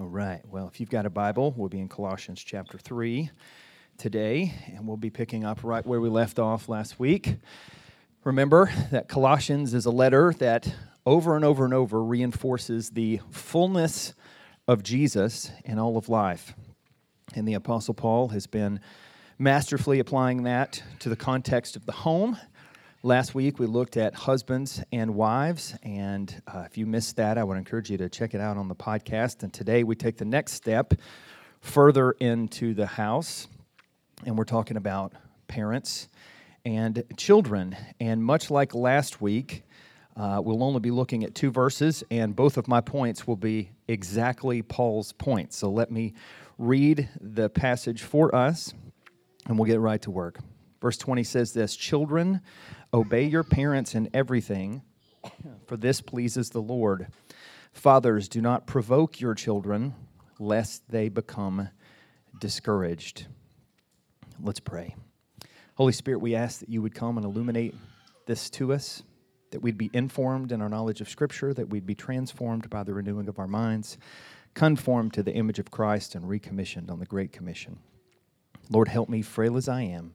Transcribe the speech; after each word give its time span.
All 0.00 0.06
right. 0.06 0.40
Well, 0.48 0.66
if 0.66 0.80
you've 0.80 0.88
got 0.88 1.04
a 1.04 1.10
Bible, 1.10 1.52
we'll 1.54 1.68
be 1.68 1.78
in 1.78 1.86
Colossians 1.86 2.42
chapter 2.42 2.78
3 2.78 3.30
today, 3.98 4.54
and 4.68 4.88
we'll 4.88 4.96
be 4.96 5.10
picking 5.10 5.44
up 5.44 5.62
right 5.62 5.84
where 5.84 6.00
we 6.00 6.08
left 6.08 6.38
off 6.38 6.70
last 6.70 6.98
week. 6.98 7.36
Remember 8.24 8.72
that 8.92 9.10
Colossians 9.10 9.74
is 9.74 9.84
a 9.84 9.90
letter 9.90 10.32
that 10.38 10.74
over 11.04 11.36
and 11.36 11.44
over 11.44 11.66
and 11.66 11.74
over 11.74 12.02
reinforces 12.02 12.88
the 12.88 13.20
fullness 13.30 14.14
of 14.66 14.82
Jesus 14.82 15.52
in 15.66 15.78
all 15.78 15.98
of 15.98 16.08
life. 16.08 16.54
And 17.34 17.46
the 17.46 17.52
Apostle 17.52 17.92
Paul 17.92 18.28
has 18.28 18.46
been 18.46 18.80
masterfully 19.38 19.98
applying 19.98 20.44
that 20.44 20.82
to 21.00 21.10
the 21.10 21.16
context 21.16 21.76
of 21.76 21.84
the 21.84 21.92
home 21.92 22.38
Last 23.02 23.34
week 23.34 23.58
we 23.58 23.64
looked 23.64 23.96
at 23.96 24.14
husbands 24.14 24.82
and 24.92 25.14
wives, 25.14 25.74
and 25.82 26.42
uh, 26.46 26.64
if 26.66 26.76
you 26.76 26.84
missed 26.84 27.16
that, 27.16 27.38
I 27.38 27.44
would 27.44 27.56
encourage 27.56 27.88
you 27.88 27.96
to 27.96 28.10
check 28.10 28.34
it 28.34 28.42
out 28.42 28.58
on 28.58 28.68
the 28.68 28.74
podcast. 28.74 29.42
And 29.42 29.50
today 29.50 29.84
we 29.84 29.96
take 29.96 30.18
the 30.18 30.26
next 30.26 30.52
step 30.52 30.92
further 31.62 32.10
into 32.20 32.74
the 32.74 32.84
house, 32.84 33.48
and 34.26 34.36
we're 34.36 34.44
talking 34.44 34.76
about 34.76 35.14
parents 35.48 36.10
and 36.66 37.02
children. 37.16 37.74
And 38.00 38.22
much 38.22 38.50
like 38.50 38.74
last 38.74 39.22
week, 39.22 39.64
uh, 40.14 40.42
we'll 40.44 40.62
only 40.62 40.80
be 40.80 40.90
looking 40.90 41.24
at 41.24 41.34
two 41.34 41.50
verses, 41.50 42.04
and 42.10 42.36
both 42.36 42.58
of 42.58 42.68
my 42.68 42.82
points 42.82 43.26
will 43.26 43.34
be 43.34 43.70
exactly 43.88 44.60
Paul's 44.60 45.12
points. 45.12 45.56
So 45.56 45.70
let 45.70 45.90
me 45.90 46.12
read 46.58 47.08
the 47.18 47.48
passage 47.48 48.02
for 48.02 48.34
us, 48.34 48.74
and 49.46 49.58
we'll 49.58 49.64
get 49.64 49.80
right 49.80 50.02
to 50.02 50.10
work. 50.10 50.38
Verse 50.80 50.96
20 50.96 51.22
says 51.24 51.52
this 51.52 51.76
Children, 51.76 52.40
obey 52.92 53.24
your 53.24 53.44
parents 53.44 53.94
in 53.94 54.08
everything, 54.14 54.82
for 55.66 55.76
this 55.76 56.00
pleases 56.00 56.50
the 56.50 56.62
Lord. 56.62 57.08
Fathers, 57.72 58.28
do 58.28 58.40
not 58.40 58.66
provoke 58.66 59.20
your 59.20 59.34
children, 59.34 59.94
lest 60.38 60.88
they 60.88 61.08
become 61.08 61.68
discouraged. 62.38 63.26
Let's 64.42 64.60
pray. 64.60 64.96
Holy 65.74 65.92
Spirit, 65.92 66.20
we 66.20 66.34
ask 66.34 66.60
that 66.60 66.68
you 66.68 66.82
would 66.82 66.94
come 66.94 67.16
and 67.16 67.24
illuminate 67.24 67.74
this 68.26 68.50
to 68.50 68.72
us, 68.72 69.02
that 69.50 69.60
we'd 69.60 69.78
be 69.78 69.90
informed 69.92 70.52
in 70.52 70.62
our 70.62 70.68
knowledge 70.68 71.00
of 71.00 71.08
Scripture, 71.08 71.52
that 71.54 71.68
we'd 71.68 71.86
be 71.86 71.94
transformed 71.94 72.68
by 72.70 72.82
the 72.82 72.94
renewing 72.94 73.28
of 73.28 73.38
our 73.38 73.46
minds, 73.46 73.98
conformed 74.54 75.12
to 75.14 75.22
the 75.22 75.32
image 75.32 75.58
of 75.58 75.70
Christ, 75.70 76.14
and 76.14 76.28
recommissioned 76.28 76.90
on 76.90 76.98
the 76.98 77.06
Great 77.06 77.32
Commission. 77.32 77.78
Lord, 78.70 78.88
help 78.88 79.08
me, 79.08 79.22
frail 79.22 79.56
as 79.56 79.68
I 79.68 79.82
am 79.82 80.14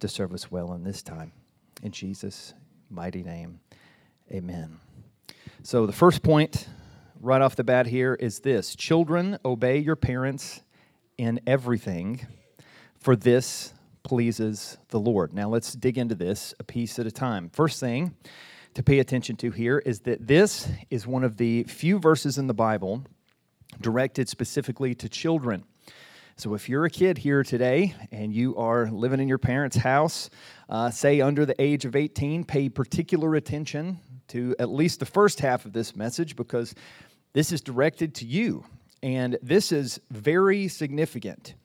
to 0.00 0.08
serve 0.08 0.32
us 0.32 0.50
well 0.50 0.72
in 0.74 0.84
this 0.84 1.02
time. 1.02 1.32
In 1.82 1.92
Jesus' 1.92 2.54
mighty 2.90 3.22
name, 3.22 3.60
amen. 4.30 4.78
So, 5.62 5.86
the 5.86 5.92
first 5.92 6.22
point 6.22 6.68
right 7.20 7.40
off 7.40 7.56
the 7.56 7.64
bat 7.64 7.86
here 7.86 8.14
is 8.14 8.40
this 8.40 8.74
Children, 8.74 9.38
obey 9.44 9.78
your 9.78 9.96
parents 9.96 10.62
in 11.18 11.40
everything, 11.46 12.26
for 12.98 13.14
this 13.14 13.74
pleases 14.02 14.78
the 14.88 14.98
Lord. 14.98 15.32
Now, 15.32 15.48
let's 15.48 15.72
dig 15.72 15.98
into 15.98 16.14
this 16.14 16.54
a 16.58 16.64
piece 16.64 16.98
at 16.98 17.06
a 17.06 17.10
time. 17.10 17.50
First 17.50 17.80
thing 17.80 18.14
to 18.74 18.82
pay 18.82 18.98
attention 18.98 19.36
to 19.36 19.50
here 19.50 19.78
is 19.78 20.00
that 20.00 20.26
this 20.26 20.68
is 20.90 21.06
one 21.06 21.24
of 21.24 21.36
the 21.36 21.64
few 21.64 21.98
verses 21.98 22.38
in 22.38 22.46
the 22.46 22.54
Bible 22.54 23.04
directed 23.80 24.28
specifically 24.28 24.94
to 24.94 25.08
children. 25.08 25.64
So, 26.40 26.54
if 26.54 26.70
you're 26.70 26.86
a 26.86 26.90
kid 26.90 27.18
here 27.18 27.42
today 27.42 27.94
and 28.10 28.32
you 28.32 28.56
are 28.56 28.90
living 28.90 29.20
in 29.20 29.28
your 29.28 29.36
parents' 29.36 29.76
house, 29.76 30.30
uh, 30.70 30.88
say 30.88 31.20
under 31.20 31.44
the 31.44 31.54
age 31.60 31.84
of 31.84 31.94
18, 31.94 32.44
pay 32.44 32.70
particular 32.70 33.34
attention 33.34 34.00
to 34.28 34.56
at 34.58 34.70
least 34.70 35.00
the 35.00 35.04
first 35.04 35.40
half 35.40 35.66
of 35.66 35.74
this 35.74 35.94
message 35.94 36.36
because 36.36 36.74
this 37.34 37.52
is 37.52 37.60
directed 37.60 38.14
to 38.14 38.24
you. 38.24 38.64
And 39.02 39.36
this 39.42 39.70
is 39.70 40.00
very 40.10 40.66
significant 40.68 41.56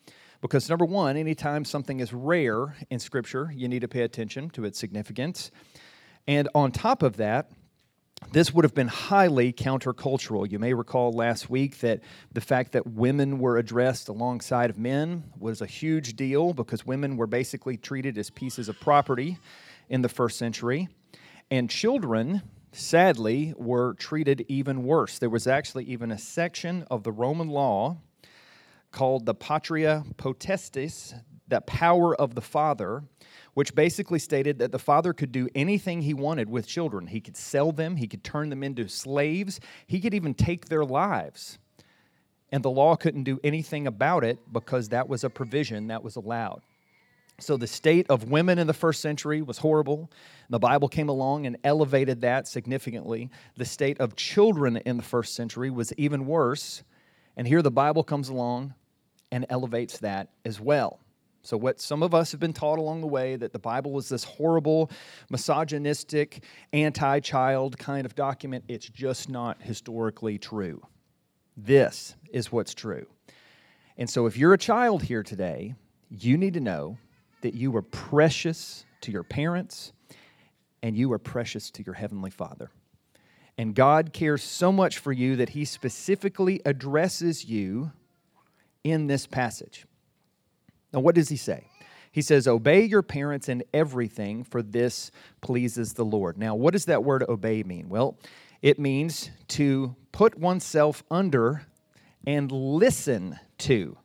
because, 0.42 0.70
number 0.70 0.84
one, 0.84 1.16
anytime 1.16 1.64
something 1.64 2.02
is 2.02 2.12
rare 2.12 2.76
in 2.90 3.00
Scripture, 3.00 3.54
you 3.56 3.70
need 3.70 3.80
to 3.80 3.88
pay 3.88 4.02
attention 4.02 4.50
to 4.50 4.66
its 4.66 4.78
significance. 4.78 5.52
And 6.28 6.50
on 6.54 6.74
top 6.74 7.02
of 7.02 7.16
that, 7.16 7.50
this 8.32 8.54
would 8.54 8.66
have 8.66 8.74
been 8.74 8.88
highly 8.88 9.54
countercultural. 9.54 10.50
You 10.50 10.60
may 10.60 10.74
recall 10.74 11.14
last 11.14 11.50
week 11.50 11.80
that 11.80 12.02
the 12.34 12.42
fact 12.42 12.74
that 12.74 12.86
women 12.88 13.40
were 13.40 13.58
addressed 13.58 14.10
alongside 14.10 14.70
of 14.70 14.78
men 14.78 15.24
was 15.40 15.62
a 15.62 15.66
huge 15.66 16.16
deal 16.16 16.54
because 16.54 16.86
women 16.86 17.18
were 17.18 17.28
basically 17.28 17.78
treated 17.78 18.18
as 18.18 18.30
pieces 18.30 18.68
of 18.68 18.80
property 18.80 19.38
in 19.90 20.02
the 20.02 20.10
first 20.10 20.38
century. 20.38 20.90
And 21.52 21.70
children, 21.70 22.42
sadly, 22.72 23.54
were 23.58 23.94
treated 23.94 24.46
even 24.48 24.84
worse. 24.84 25.20
There 25.20 25.30
was 25.30 25.48
actually 25.48 25.86
even 25.86 26.12
a 26.12 26.18
section 26.18 26.86
of 26.90 27.04
the 27.04 27.12
Roman 27.12 27.48
law 27.48 27.98
called 28.92 29.26
the 29.26 29.36
Patria 29.36 30.04
Potestas, 30.18 31.14
the 31.48 31.62
power 31.62 32.16
of 32.16 32.36
the 32.36 32.42
father, 32.42 33.04
which 33.54 33.76
basically 33.76 34.20
stated 34.20 34.60
that 34.60 34.72
the 34.72 34.80
father 34.80 35.14
could 35.14 35.32
do 35.32 35.48
anything 35.56 36.02
he 36.02 36.14
wanted 36.14 36.50
with 36.50 36.68
children. 36.68 37.08
He 37.08 37.22
could 37.22 37.38
sell 37.38 37.72
them, 37.72 37.96
he 37.96 38.08
could 38.08 38.24
turn 38.24 38.50
them 38.50 38.64
into 38.64 38.88
slaves, 38.88 39.60
he 39.88 40.00
could 40.00 40.14
even 40.14 40.34
take 40.34 40.66
their 40.66 40.86
lives. 40.86 41.60
And 42.52 42.64
the 42.64 42.72
law 42.72 42.96
couldn't 42.96 43.24
do 43.24 43.40
anything 43.44 43.88
about 43.88 44.24
it 44.24 44.40
because 44.52 44.90
that 44.90 45.10
was 45.10 45.24
a 45.24 45.30
provision 45.30 45.88
that 45.88 46.04
was 46.04 46.16
allowed. 46.16 46.62
So 47.40 47.58
the 47.58 47.68
state 47.68 48.06
of 48.10 48.30
women 48.30 48.60
in 48.60 48.68
the 48.68 48.74
first 48.74 49.02
century 49.02 49.42
was 49.42 49.58
horrible. 49.58 50.10
The 50.50 50.60
Bible 50.60 50.88
came 50.88 51.10
along 51.10 51.46
and 51.46 51.58
elevated 51.66 52.22
that 52.22 52.48
significantly. 52.48 53.30
The 53.58 53.66
state 53.66 54.00
of 54.00 54.16
children 54.16 54.78
in 54.78 54.96
the 54.96 55.04
first 55.04 55.36
century 55.36 55.70
was 55.70 55.92
even 55.98 56.26
worse. 56.26 56.84
And 57.36 57.46
here 57.46 57.62
the 57.62 57.72
Bible 57.72 58.04
comes 58.04 58.30
along 58.30 58.74
and 59.32 59.46
elevates 59.50 59.98
that 60.00 60.30
as 60.46 60.62
well. 60.62 61.00
So, 61.46 61.58
what 61.58 61.80
some 61.80 62.02
of 62.02 62.16
us 62.16 62.32
have 62.32 62.40
been 62.40 62.54
taught 62.54 62.80
along 62.80 63.02
the 63.02 63.08
way 63.08 63.36
that 63.36 63.54
the 63.54 63.60
Bible 63.60 64.00
is 64.00 64.10
this 64.10 64.24
horrible, 64.24 64.90
misogynistic, 65.30 66.44
anti 66.74 67.20
child 67.20 67.78
kind 67.78 68.04
of 68.04 68.16
document, 68.16 68.64
it's 68.68 68.90
just 68.90 69.30
not 69.30 69.62
historically 69.62 70.40
true. 70.40 70.82
This 71.56 72.16
is 72.32 72.52
what's 72.52 72.74
true. 72.74 73.06
And 73.96 74.10
so, 74.10 74.26
if 74.26 74.38
you're 74.38 74.54
a 74.54 74.58
child 74.58 75.04
here 75.04 75.22
today, 75.22 75.76
you 76.10 76.36
need 76.36 76.56
to 76.56 76.60
know 76.60 76.98
that 77.42 77.54
you 77.54 77.76
are 77.76 77.84
precious 77.84 78.84
to 79.02 79.12
your 79.12 79.24
parents 79.24 79.94
and 80.82 80.98
you 80.98 81.14
are 81.14 81.20
precious 81.20 81.70
to 81.72 81.84
your 81.84 81.94
Heavenly 81.94 82.32
Father. 82.32 82.72
And 83.56 83.76
God 83.76 84.14
cares 84.14 84.42
so 84.42 84.72
much 84.72 84.98
for 84.98 85.12
you 85.12 85.36
that 85.36 85.50
He 85.50 85.64
specifically 85.64 86.60
addresses 86.66 87.46
you 87.46 87.92
in 88.84 89.06
this 89.06 89.28
passage. 89.28 89.86
Now, 90.96 91.02
what 91.02 91.14
does 91.14 91.28
he 91.28 91.36
say? 91.36 91.68
He 92.14 92.22
says, 92.22 92.48
Obey 92.48 92.86
your 92.86 93.02
parents 93.02 93.50
in 93.50 93.64
everything, 93.74 94.46
for 94.46 94.62
this 94.62 95.12
pleases 95.42 95.92
the 95.92 96.06
Lord. 96.06 96.38
Now, 96.38 96.56
what 96.56 96.72
does 96.72 96.86
that 96.86 97.04
word 97.04 97.26
obey 97.28 97.64
mean? 97.64 97.90
Well, 97.90 98.18
it 98.62 98.80
means 98.80 99.30
to 99.50 99.94
put 100.14 100.40
oneself 100.40 101.04
under 101.12 101.64
and 102.26 102.50
listen 102.50 103.38
to. 103.58 103.98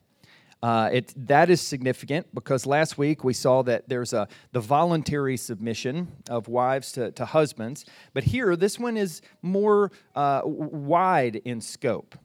Uh, 0.65 0.91
it, 0.93 1.15
that 1.29 1.49
is 1.49 1.61
significant 1.61 2.27
because 2.35 2.67
last 2.67 2.99
week 2.99 3.23
we 3.23 3.35
saw 3.35 3.63
that 3.63 3.89
there's 3.89 4.13
a 4.13 4.27
the 4.51 4.61
voluntary 4.61 5.37
submission 5.37 6.09
of 6.29 6.49
wives 6.49 6.91
to, 6.93 7.13
to 7.13 7.25
husbands, 7.25 7.85
but 8.15 8.25
here 8.25 8.57
this 8.57 8.81
one 8.81 8.97
is 8.97 9.23
more 9.43 9.93
uh, 10.17 10.43
wide 10.45 11.37
in 11.45 11.61
scope 11.61 12.19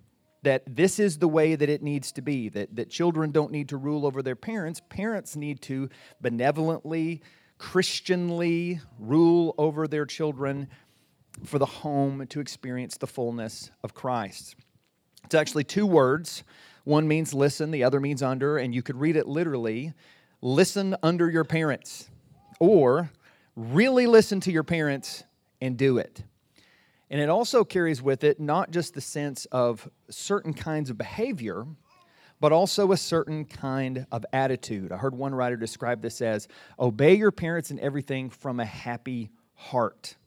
that 0.45 0.63
this 0.67 0.99
is 0.99 1.17
the 1.17 1.27
way 1.27 1.55
that 1.55 1.69
it 1.69 1.81
needs 1.81 2.11
to 2.11 2.21
be, 2.21 2.49
that, 2.49 2.75
that 2.75 2.87
children 2.87 3.31
don't 3.31 3.51
need 3.51 3.69
to 3.69 3.77
rule 3.77 4.05
over 4.05 4.21
their 4.21 4.35
parents. 4.35 4.79
Parents 4.89 5.35
need 5.35 5.59
to 5.63 5.89
benevolently, 6.21 7.23
Christianly 7.57 8.79
rule 8.99 9.55
over 9.57 9.87
their 9.87 10.05
children 10.05 10.67
for 11.43 11.57
the 11.57 11.65
home 11.65 12.27
to 12.27 12.39
experience 12.39 12.95
the 12.97 13.07
fullness 13.07 13.71
of 13.83 13.95
Christ. 13.95 14.55
It's 15.23 15.33
actually 15.33 15.63
two 15.63 15.87
words. 15.87 16.43
One 16.83 17.07
means 17.07 17.33
listen, 17.33 17.71
the 17.71 17.83
other 17.83 17.99
means 17.99 18.21
under, 18.21 18.59
and 18.59 18.73
you 18.73 18.83
could 18.83 18.97
read 18.97 19.15
it 19.15 19.27
literally 19.27 19.93
listen 20.43 20.95
under 21.01 21.27
your 21.27 21.43
parents, 21.43 22.07
or 22.59 23.09
really 23.55 24.05
listen 24.05 24.39
to 24.41 24.51
your 24.51 24.63
parents 24.63 25.23
and 25.59 25.75
do 25.75 25.97
it. 25.97 26.23
And 27.15 27.21
it 27.21 27.29
also 27.29 27.63
carries 27.63 28.01
with 28.01 28.25
it 28.25 28.41
not 28.41 28.71
just 28.71 28.93
the 28.93 28.99
sense 28.99 29.45
of 29.45 29.89
certain 30.09 30.53
kinds 30.53 30.89
of 30.89 30.97
behavior, 30.97 31.65
but 32.41 32.51
also 32.51 32.91
a 32.91 32.97
certain 32.97 33.45
kind 33.45 34.05
of 34.11 34.25
attitude. 34.33 34.91
I 34.91 34.97
heard 34.97 35.15
one 35.15 35.33
writer 35.33 35.55
describe 35.55 36.01
this 36.01 36.21
as 36.21 36.49
obey 36.77 37.15
your 37.15 37.31
parents 37.31 37.71
in 37.71 37.79
everything 37.79 38.29
from 38.29 38.59
a 38.59 38.65
happy 38.65 39.29
heart, 39.53 40.17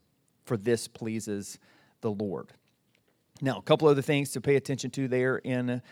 for 0.47 0.57
this 0.57 0.89
pleases 0.89 1.59
the 2.01 2.11
Lord. 2.11 2.55
Now, 3.43 3.59
a 3.59 3.63
couple 3.63 3.87
other 3.87 4.01
things 4.01 4.31
to 4.31 4.41
pay 4.41 4.57
attention 4.57 4.91
to 4.93 5.09
there 5.09 5.37
in 5.37 5.83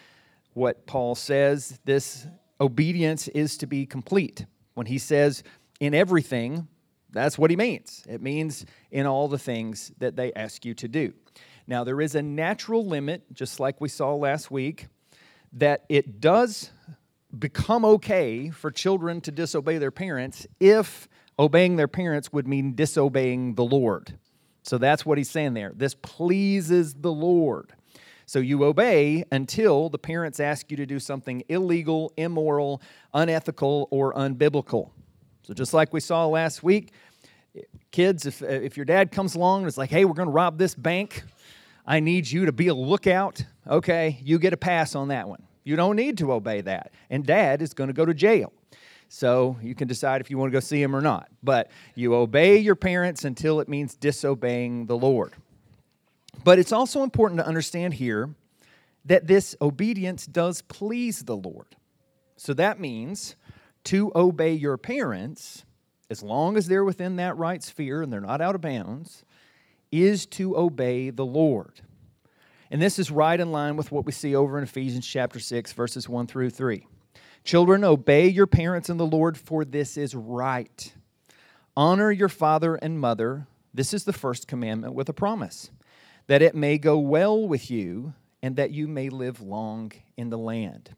what 0.55 0.87
Paul 0.87 1.15
says 1.15 1.79
this 1.85 2.27
obedience 2.59 3.29
is 3.29 3.59
to 3.59 3.67
be 3.67 3.85
complete. 3.85 4.47
When 4.73 4.87
he 4.87 4.97
says 4.97 5.43
in 5.79 5.93
everything, 5.93 6.69
that's 7.17 7.39
what 7.39 7.51
he 7.51 7.57
means. 7.57 8.05
It 8.09 8.23
means 8.23 8.67
in 8.91 9.07
all 9.07 9.29
the 9.29 9.39
things 9.39 9.93
that 9.99 10.17
they 10.17 10.33
ask 10.35 10.65
you 10.65 10.75
to 10.75 10.89
do. 10.89 11.13
Now, 11.67 11.83
there 11.85 12.01
is 12.01 12.15
a 12.15 12.23
natural 12.23 12.85
limit, 12.87 13.33
just 13.33 13.59
like 13.59 13.81
we 13.81 13.89
saw 13.89 14.15
last 14.15 14.51
week, 14.51 14.87
that 15.53 15.85
it 15.89 16.21
does 16.21 16.71
become 17.37 17.85
okay 17.85 18.51
for 18.51 18.71
children 18.71 19.21
to 19.23 19.31
disobey 19.33 19.79
their 19.79 19.91
parents 19.91 20.47
if 20.61 21.09
obeying 21.39 21.77
their 21.77 21.89
parents 21.89 22.33
would 22.33 22.47
mean 22.47 22.75
disobeying 22.75 23.55
the 23.55 23.65
Lord. 23.65 24.19
So 24.63 24.79
that's 24.79 25.05
what 25.05 25.19
he's 25.19 25.31
saying 25.31 25.55
there. 25.55 25.73
This 25.75 25.95
pleases 25.95 26.95
the 26.95 27.13
Lord. 27.13 27.73
So 28.27 28.41
you 28.41 28.65
obey 28.65 29.25
until 29.31 29.89
the 29.89 29.99
parents 29.99 30.41
ask 30.41 30.71
you 30.71 30.77
to 30.79 30.87
do 30.87 30.99
something 30.99 31.45
illegal, 31.49 32.13
immoral, 32.17 32.83
unethical, 33.15 33.87
or 33.91 34.13
unbiblical. 34.15 34.91
So 35.43 35.55
just 35.55 35.73
like 35.73 35.93
we 35.93 36.01
saw 36.01 36.27
last 36.27 36.65
week, 36.65 36.91
kids, 37.91 38.27
if, 38.27 38.43
if 38.43 38.77
your 38.77 38.87
dad 38.87 39.11
comes 39.11 39.35
along 39.35 39.61
and 39.61 39.69
is 39.69 39.79
like, 39.79 39.91
hey, 39.91 40.05
we're 40.05 40.15
going 40.15 40.29
to 40.29 40.33
rob 40.33 40.59
this 40.59 40.75
bank, 40.75 41.23
I 41.87 42.01
need 42.01 42.31
you 42.31 42.47
to 42.47 42.53
be 42.53 42.69
a 42.69 42.75
lookout. 42.75 43.45
Okay, 43.67 44.19
you 44.23 44.39
get 44.39 44.53
a 44.53 44.57
pass 44.57 44.95
on 44.95 45.09
that 45.09 45.29
one. 45.29 45.43
You 45.65 45.77
don't 45.77 45.97
need 45.97 46.19
to 46.19 46.33
obey 46.33 46.61
that. 46.63 46.93
And 47.11 47.27
dad 47.27 47.63
is 47.63 47.75
going 47.75 47.89
to 47.89 47.95
go 47.95 48.05
to 48.05 48.15
jail. 48.15 48.53
So 49.09 49.57
you 49.63 49.75
can 49.75 49.89
decide 49.89 50.21
if 50.21 50.31
you 50.31 50.39
want 50.39 50.53
to 50.53 50.57
go 50.57 50.61
see 50.61 50.83
him 50.83 50.95
or 50.95 51.01
not. 51.01 51.29
But 51.43 51.71
you 51.95 52.15
obey 52.15 52.59
your 52.59 52.75
parents 52.75 53.25
until 53.25 53.61
it 53.61 53.69
means 53.69 53.95
disobeying 53.95 54.87
the 54.87 54.97
Lord. 54.97 55.35
But 56.45 56.59
it's 56.59 56.73
also 56.73 57.03
important 57.03 57.41
to 57.41 57.47
understand 57.47 57.95
here 57.95 58.31
that 59.05 59.27
this 59.27 59.57
obedience 59.61 60.27
does 60.27 60.63
please 60.63 61.25
the 61.25 61.37
Lord. 61.37 61.77
So 62.37 62.53
that 62.55 62.81
means 62.81 63.37
to 63.85 64.13
obey 64.15 64.53
your 64.53 64.77
parents, 64.77 65.65
as 66.11 66.23
long 66.23 66.57
as 66.57 66.67
they're 66.67 66.85
within 66.85 67.17
that 67.17 67.37
right 67.37 67.63
sphere 67.63 68.03
and 68.03 68.13
they're 68.13 68.21
not 68.21 68.41
out 68.41 68.55
of 68.55 68.61
bounds, 68.61 69.25
is 69.91 70.27
to 70.27 70.57
obey 70.57 71.11
the 71.11 71.25
Lord. 71.25 71.81
And 72.71 72.83
this 72.83 72.99
is 72.99 73.11
right 73.11 73.39
in 73.39 73.53
line 73.53 73.77
with 73.77 73.93
what 73.93 74.05
we 74.05 74.13
see 74.13 74.35
over 74.35 74.59
in 74.59 74.65
Ephesians 74.65 75.07
chapter 75.07 75.39
6, 75.39 75.73
verses 75.73 76.09
1 76.09 76.27
through 76.27 76.51
3. 76.51 76.87
Children, 77.45 77.85
obey 77.85 78.29
your 78.29 78.49
parents 78.49 78.91
in 78.91 78.97
the 78.97 79.07
Lord, 79.07 79.39
for 79.39 79.65
this 79.65 79.97
is 79.97 80.15
right. 80.15 80.93
Honor 81.77 82.11
your 82.11 82.29
father 82.29 82.75
and 82.75 82.99
mother. 82.99 83.47
This 83.73 83.95
is 83.95 84.05
the 84.05 84.13
first 84.13 84.49
commandment 84.49 84.95
with 84.95 85.09
a 85.09 85.13
promise 85.13 85.71
that 86.27 86.43
it 86.43 86.57
may 86.57 86.77
go 86.77 86.99
well 86.99 87.47
with 87.47 87.71
you 87.71 88.15
and 88.43 88.57
that 88.57 88.73
you 88.73 88.89
may 88.89 89.09
live 89.09 89.41
long 89.41 89.93
in 90.17 90.31
the 90.31 90.39
land. 90.39 90.97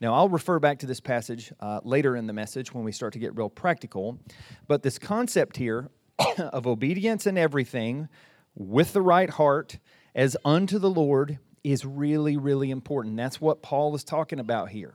Now, 0.00 0.14
I'll 0.14 0.30
refer 0.30 0.58
back 0.58 0.78
to 0.78 0.86
this 0.86 1.00
passage 1.00 1.52
uh, 1.60 1.80
later 1.84 2.16
in 2.16 2.26
the 2.26 2.32
message 2.32 2.72
when 2.72 2.84
we 2.84 2.92
start 2.92 3.12
to 3.12 3.18
get 3.18 3.36
real 3.36 3.50
practical. 3.50 4.18
But 4.66 4.82
this 4.82 4.98
concept 4.98 5.58
here 5.58 5.90
of 6.38 6.66
obedience 6.66 7.26
in 7.26 7.36
everything 7.36 8.08
with 8.54 8.94
the 8.94 9.02
right 9.02 9.28
heart 9.28 9.78
as 10.14 10.36
unto 10.44 10.78
the 10.78 10.90
Lord 10.90 11.38
is 11.62 11.84
really, 11.84 12.38
really 12.38 12.70
important. 12.70 13.16
That's 13.16 13.40
what 13.40 13.60
Paul 13.60 13.94
is 13.94 14.02
talking 14.02 14.40
about 14.40 14.70
here. 14.70 14.94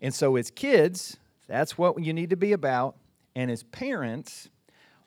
And 0.00 0.14
so, 0.14 0.36
as 0.36 0.50
kids, 0.50 1.18
that's 1.46 1.76
what 1.76 2.02
you 2.02 2.14
need 2.14 2.30
to 2.30 2.36
be 2.36 2.52
about. 2.52 2.96
And 3.36 3.50
as 3.50 3.62
parents, 3.64 4.48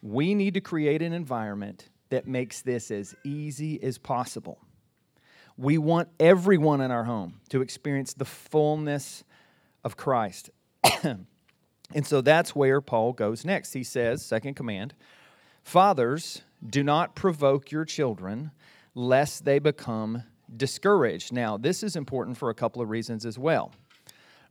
we 0.04 0.36
need 0.36 0.54
to 0.54 0.62
create 0.62 1.02
an 1.02 1.14
environment 1.14 1.90
that 2.10 2.28
makes 2.28 2.62
this 2.62 2.92
as 2.92 3.16
easy 3.24 3.82
as 3.82 3.98
possible. 3.98 4.60
We 5.58 5.78
want 5.78 6.10
everyone 6.20 6.82
in 6.82 6.92
our 6.92 7.04
home 7.04 7.42
to 7.50 7.62
experience 7.62 8.14
the 8.14 8.26
fullness 8.26 9.24
of 9.84 9.98
Christ. 9.98 10.50
and 11.04 11.26
so 12.04 12.22
that's 12.22 12.56
where 12.56 12.82
Paul 12.82 13.14
goes 13.14 13.46
next. 13.46 13.74
He 13.74 13.84
says, 13.84 14.24
second 14.26 14.56
command, 14.56 14.94
Fathers, 15.64 16.42
do 16.66 16.84
not 16.84 17.16
provoke 17.16 17.72
your 17.72 17.86
children 17.86 18.52
lest 18.96 19.46
they 19.46 19.60
become 19.60 20.24
discouraged. 20.56 21.32
Now, 21.32 21.58
this 21.58 21.84
is 21.84 21.96
important 21.96 22.38
for 22.38 22.50
a 22.50 22.54
couple 22.54 22.82
of 22.82 22.90
reasons 22.90 23.26
as 23.26 23.40
well. 23.40 23.72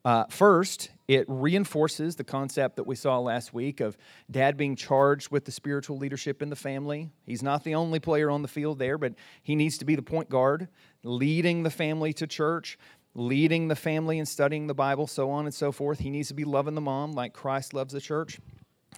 Uh, 0.02 0.24
first, 0.30 0.90
it 1.08 1.26
reinforces 1.28 2.16
the 2.16 2.24
concept 2.24 2.76
that 2.76 2.86
we 2.86 2.94
saw 2.94 3.18
last 3.18 3.52
week 3.52 3.80
of 3.80 3.98
dad 4.30 4.56
being 4.56 4.74
charged 4.74 5.30
with 5.30 5.44
the 5.44 5.52
spiritual 5.52 5.98
leadership 5.98 6.40
in 6.40 6.48
the 6.48 6.56
family. 6.56 7.10
He's 7.26 7.42
not 7.42 7.64
the 7.64 7.74
only 7.74 8.00
player 8.00 8.30
on 8.30 8.40
the 8.40 8.48
field 8.48 8.78
there, 8.78 8.96
but 8.96 9.12
he 9.42 9.54
needs 9.54 9.76
to 9.76 9.84
be 9.84 9.96
the 9.96 10.02
point 10.02 10.30
guard, 10.30 10.68
leading 11.02 11.64
the 11.64 11.70
family 11.70 12.14
to 12.14 12.26
church, 12.26 12.78
leading 13.20 13.68
the 13.68 13.76
family 13.76 14.18
and 14.18 14.26
studying 14.26 14.66
the 14.66 14.74
Bible, 14.74 15.06
so 15.06 15.30
on 15.30 15.44
and 15.44 15.54
so 15.54 15.70
forth. 15.70 15.98
He 15.98 16.08
needs 16.08 16.28
to 16.28 16.34
be 16.34 16.44
loving 16.44 16.74
the 16.74 16.80
mom 16.80 17.12
like 17.12 17.34
Christ 17.34 17.74
loves 17.74 17.92
the 17.92 18.00
church. 18.00 18.40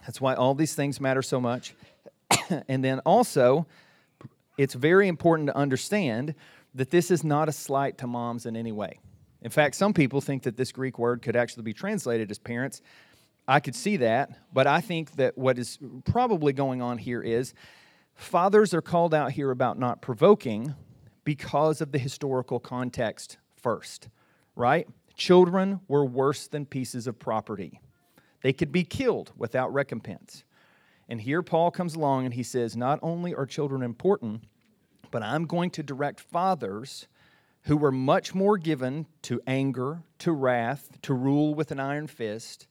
That's 0.01 0.21
why 0.21 0.33
all 0.33 0.55
these 0.55 0.73
things 0.73 1.01
matter 1.01 1.21
so 1.21 1.41
much. 1.41 1.75
and 2.67 2.83
then 2.83 2.99
also, 2.99 3.67
it's 4.57 4.73
very 4.73 5.09
important 5.09 5.47
to 5.47 5.57
understand 5.57 6.35
that 6.73 6.89
this 6.89 7.11
is 7.11 7.23
not 7.23 7.49
a 7.49 7.51
slight 7.51 7.97
to 7.99 8.07
moms 8.07 8.45
in 8.45 8.55
any 8.55 8.71
way. 8.71 8.99
In 9.41 9.51
fact, 9.51 9.75
some 9.75 9.93
people 9.93 10.21
think 10.21 10.43
that 10.43 10.55
this 10.55 10.71
Greek 10.71 10.97
word 10.97 11.21
could 11.21 11.35
actually 11.35 11.63
be 11.63 11.73
translated 11.73 12.31
as 12.31 12.39
parents. 12.39 12.81
I 13.45 13.59
could 13.59 13.75
see 13.75 13.97
that, 13.97 14.39
but 14.53 14.67
I 14.67 14.79
think 14.79 15.17
that 15.17 15.37
what 15.37 15.59
is 15.59 15.77
probably 16.05 16.53
going 16.53 16.81
on 16.81 16.97
here 16.97 17.21
is 17.21 17.53
fathers 18.15 18.73
are 18.73 18.81
called 18.81 19.13
out 19.13 19.33
here 19.33 19.51
about 19.51 19.77
not 19.77 20.01
provoking 20.01 20.75
because 21.25 21.81
of 21.81 21.91
the 21.91 21.97
historical 21.97 22.59
context 22.59 23.37
first, 23.63 24.09
right? 24.55 24.87
Children 25.15 25.79
were 25.87 26.05
worse 26.05 26.47
than 26.47 26.65
pieces 26.65 27.07
of 27.07 27.17
property. 27.17 27.79
They 28.41 28.53
could 28.53 28.71
be 28.71 28.83
killed 28.83 29.31
without 29.37 29.73
recompense. 29.73 30.43
And 31.09 31.21
here 31.21 31.41
Paul 31.41 31.71
comes 31.71 31.95
along 31.95 32.25
and 32.25 32.33
he 32.33 32.43
says, 32.43 32.77
Not 32.77 32.99
only 33.01 33.33
are 33.33 33.45
children 33.45 33.81
important, 33.81 34.43
but 35.11 35.23
I'm 35.23 35.45
going 35.45 35.69
to 35.71 35.83
direct 35.83 36.19
fathers 36.19 37.07
who 37.63 37.77
were 37.77 37.91
much 37.91 38.35
more 38.35 38.57
given 38.57 39.05
to 39.23 39.41
anger, 39.47 40.03
to 40.19 40.31
wrath, 40.31 40.97
to 41.03 41.13
rule 41.13 41.55
with 41.55 41.71
an 41.71 41.79
iron 41.79 42.07
fist, 42.07 42.67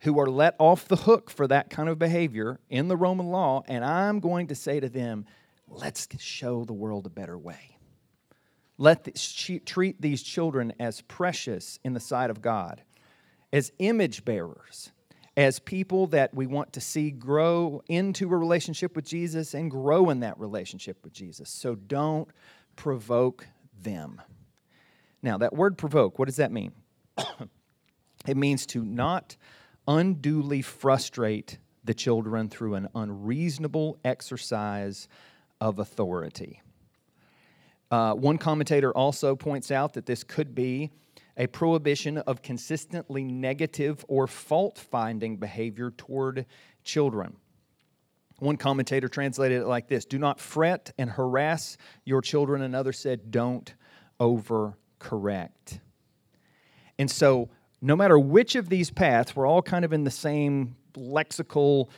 who 0.00 0.18
are 0.18 0.28
let 0.28 0.56
off 0.58 0.88
the 0.88 0.96
hook 0.96 1.30
for 1.30 1.46
that 1.46 1.70
kind 1.70 1.88
of 1.88 1.98
behavior 1.98 2.58
in 2.68 2.88
the 2.88 2.96
Roman 2.96 3.26
law, 3.26 3.62
and 3.68 3.84
I'm 3.84 4.18
going 4.18 4.48
to 4.48 4.54
say 4.54 4.80
to 4.80 4.88
them, 4.88 5.26
let's 5.68 6.08
show 6.18 6.64
the 6.64 6.72
world 6.72 7.06
a 7.06 7.10
better 7.10 7.38
way. 7.38 7.78
Let 8.80 9.04
the, 9.04 9.60
treat 9.66 10.00
these 10.00 10.22
children 10.22 10.72
as 10.80 11.02
precious 11.02 11.78
in 11.84 11.92
the 11.92 12.00
sight 12.00 12.30
of 12.30 12.40
God, 12.40 12.80
as 13.52 13.72
image 13.78 14.24
bearers, 14.24 14.90
as 15.36 15.58
people 15.58 16.06
that 16.06 16.32
we 16.32 16.46
want 16.46 16.72
to 16.72 16.80
see 16.80 17.10
grow 17.10 17.82
into 17.88 18.32
a 18.32 18.36
relationship 18.38 18.96
with 18.96 19.04
Jesus 19.04 19.52
and 19.52 19.70
grow 19.70 20.08
in 20.08 20.20
that 20.20 20.40
relationship 20.40 20.96
with 21.04 21.12
Jesus. 21.12 21.50
So 21.50 21.74
don't 21.74 22.30
provoke 22.74 23.46
them. 23.82 24.22
Now, 25.22 25.36
that 25.36 25.52
word 25.52 25.76
provoke, 25.76 26.18
what 26.18 26.24
does 26.24 26.36
that 26.36 26.50
mean? 26.50 26.72
it 28.26 28.38
means 28.38 28.64
to 28.64 28.82
not 28.82 29.36
unduly 29.86 30.62
frustrate 30.62 31.58
the 31.84 31.92
children 31.92 32.48
through 32.48 32.76
an 32.76 32.88
unreasonable 32.94 33.98
exercise 34.06 35.06
of 35.60 35.78
authority. 35.78 36.62
Uh, 37.90 38.14
one 38.14 38.38
commentator 38.38 38.92
also 38.92 39.34
points 39.34 39.70
out 39.70 39.94
that 39.94 40.06
this 40.06 40.22
could 40.22 40.54
be 40.54 40.90
a 41.36 41.46
prohibition 41.46 42.18
of 42.18 42.42
consistently 42.42 43.24
negative 43.24 44.04
or 44.08 44.26
fault 44.26 44.78
finding 44.78 45.36
behavior 45.36 45.90
toward 45.90 46.46
children. 46.84 47.36
One 48.38 48.56
commentator 48.56 49.08
translated 49.08 49.62
it 49.62 49.66
like 49.66 49.88
this 49.88 50.04
Do 50.04 50.18
not 50.18 50.40
fret 50.40 50.92
and 50.98 51.10
harass 51.10 51.76
your 52.04 52.20
children. 52.20 52.62
Another 52.62 52.92
said, 52.92 53.30
Don't 53.30 53.72
overcorrect. 54.18 55.80
And 56.98 57.10
so, 57.10 57.50
no 57.82 57.96
matter 57.96 58.18
which 58.18 58.54
of 58.56 58.68
these 58.68 58.90
paths, 58.90 59.34
we're 59.34 59.46
all 59.46 59.62
kind 59.62 59.84
of 59.84 59.92
in 59.92 60.04
the 60.04 60.10
same 60.10 60.76
lexical 60.94 61.88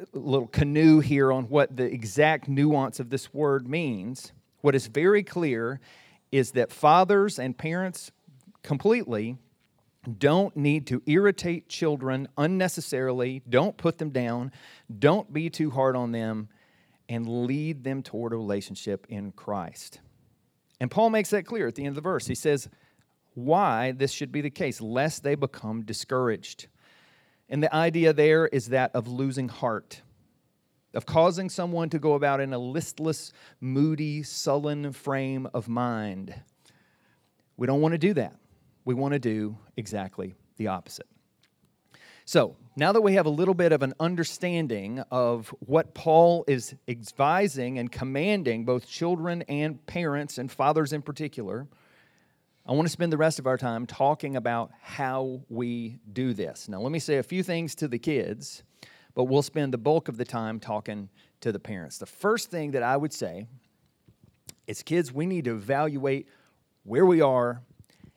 uh, 0.00 0.04
little 0.12 0.48
canoe 0.48 1.00
here 1.00 1.32
on 1.32 1.44
what 1.44 1.76
the 1.76 1.84
exact 1.84 2.48
nuance 2.48 3.00
of 3.00 3.10
this 3.10 3.34
word 3.34 3.68
means. 3.68 4.32
What 4.66 4.74
is 4.74 4.88
very 4.88 5.22
clear 5.22 5.78
is 6.32 6.50
that 6.50 6.72
fathers 6.72 7.38
and 7.38 7.56
parents 7.56 8.10
completely 8.64 9.36
don't 10.18 10.56
need 10.56 10.88
to 10.88 11.04
irritate 11.06 11.68
children 11.68 12.26
unnecessarily. 12.36 13.42
Don't 13.48 13.76
put 13.76 13.98
them 13.98 14.10
down. 14.10 14.50
Don't 14.98 15.32
be 15.32 15.50
too 15.50 15.70
hard 15.70 15.94
on 15.94 16.10
them 16.10 16.48
and 17.08 17.46
lead 17.46 17.84
them 17.84 18.02
toward 18.02 18.32
a 18.32 18.36
relationship 18.36 19.06
in 19.08 19.30
Christ. 19.30 20.00
And 20.80 20.90
Paul 20.90 21.10
makes 21.10 21.30
that 21.30 21.46
clear 21.46 21.68
at 21.68 21.76
the 21.76 21.82
end 21.82 21.90
of 21.90 21.94
the 21.94 22.00
verse. 22.00 22.26
He 22.26 22.34
says, 22.34 22.68
why 23.34 23.92
this 23.92 24.10
should 24.10 24.32
be 24.32 24.40
the 24.40 24.50
case, 24.50 24.80
lest 24.80 25.22
they 25.22 25.36
become 25.36 25.84
discouraged. 25.84 26.66
And 27.48 27.62
the 27.62 27.72
idea 27.72 28.12
there 28.12 28.48
is 28.48 28.70
that 28.70 28.96
of 28.96 29.06
losing 29.06 29.48
heart, 29.48 30.02
of 30.96 31.06
causing 31.06 31.48
someone 31.48 31.90
to 31.90 31.98
go 31.98 32.14
about 32.14 32.40
in 32.40 32.52
a 32.52 32.58
listless, 32.58 33.32
moody, 33.60 34.22
sullen 34.24 34.92
frame 34.92 35.48
of 35.54 35.68
mind. 35.68 36.34
We 37.56 37.66
don't 37.66 37.80
want 37.80 37.92
to 37.92 37.98
do 37.98 38.14
that 38.14 38.34
we 38.86 38.94
want 38.94 39.12
to 39.12 39.18
do 39.18 39.58
exactly 39.76 40.34
the 40.56 40.68
opposite. 40.68 41.06
So, 42.24 42.56
now 42.76 42.92
that 42.92 43.02
we 43.02 43.14
have 43.14 43.26
a 43.26 43.30
little 43.30 43.54
bit 43.54 43.72
of 43.72 43.82
an 43.82 43.94
understanding 44.00 45.00
of 45.10 45.54
what 45.60 45.94
Paul 45.94 46.44
is 46.48 46.74
advising 46.88 47.78
and 47.78 47.90
commanding 47.92 48.64
both 48.64 48.88
children 48.88 49.42
and 49.42 49.84
parents 49.86 50.38
and 50.38 50.50
fathers 50.50 50.92
in 50.92 51.02
particular, 51.02 51.66
I 52.64 52.72
want 52.72 52.86
to 52.86 52.92
spend 52.92 53.12
the 53.12 53.16
rest 53.16 53.38
of 53.38 53.46
our 53.46 53.56
time 53.56 53.86
talking 53.86 54.36
about 54.36 54.72
how 54.80 55.42
we 55.48 55.98
do 56.12 56.32
this. 56.32 56.68
Now, 56.68 56.80
let 56.80 56.90
me 56.90 56.98
say 56.98 57.18
a 57.18 57.22
few 57.22 57.42
things 57.42 57.74
to 57.76 57.88
the 57.88 57.98
kids, 57.98 58.62
but 59.16 59.24
we'll 59.24 59.42
spend 59.42 59.72
the 59.72 59.78
bulk 59.78 60.08
of 60.08 60.18
the 60.18 60.24
time 60.24 60.60
talking 60.60 61.08
to 61.40 61.50
the 61.50 61.58
parents. 61.58 61.98
The 61.98 62.06
first 62.06 62.50
thing 62.50 62.72
that 62.72 62.82
I 62.82 62.96
would 62.96 63.14
say 63.14 63.46
is 64.66 64.82
kids, 64.82 65.12
we 65.12 65.26
need 65.26 65.46
to 65.46 65.52
evaluate 65.52 66.28
where 66.84 67.06
we 67.06 67.22
are 67.22 67.62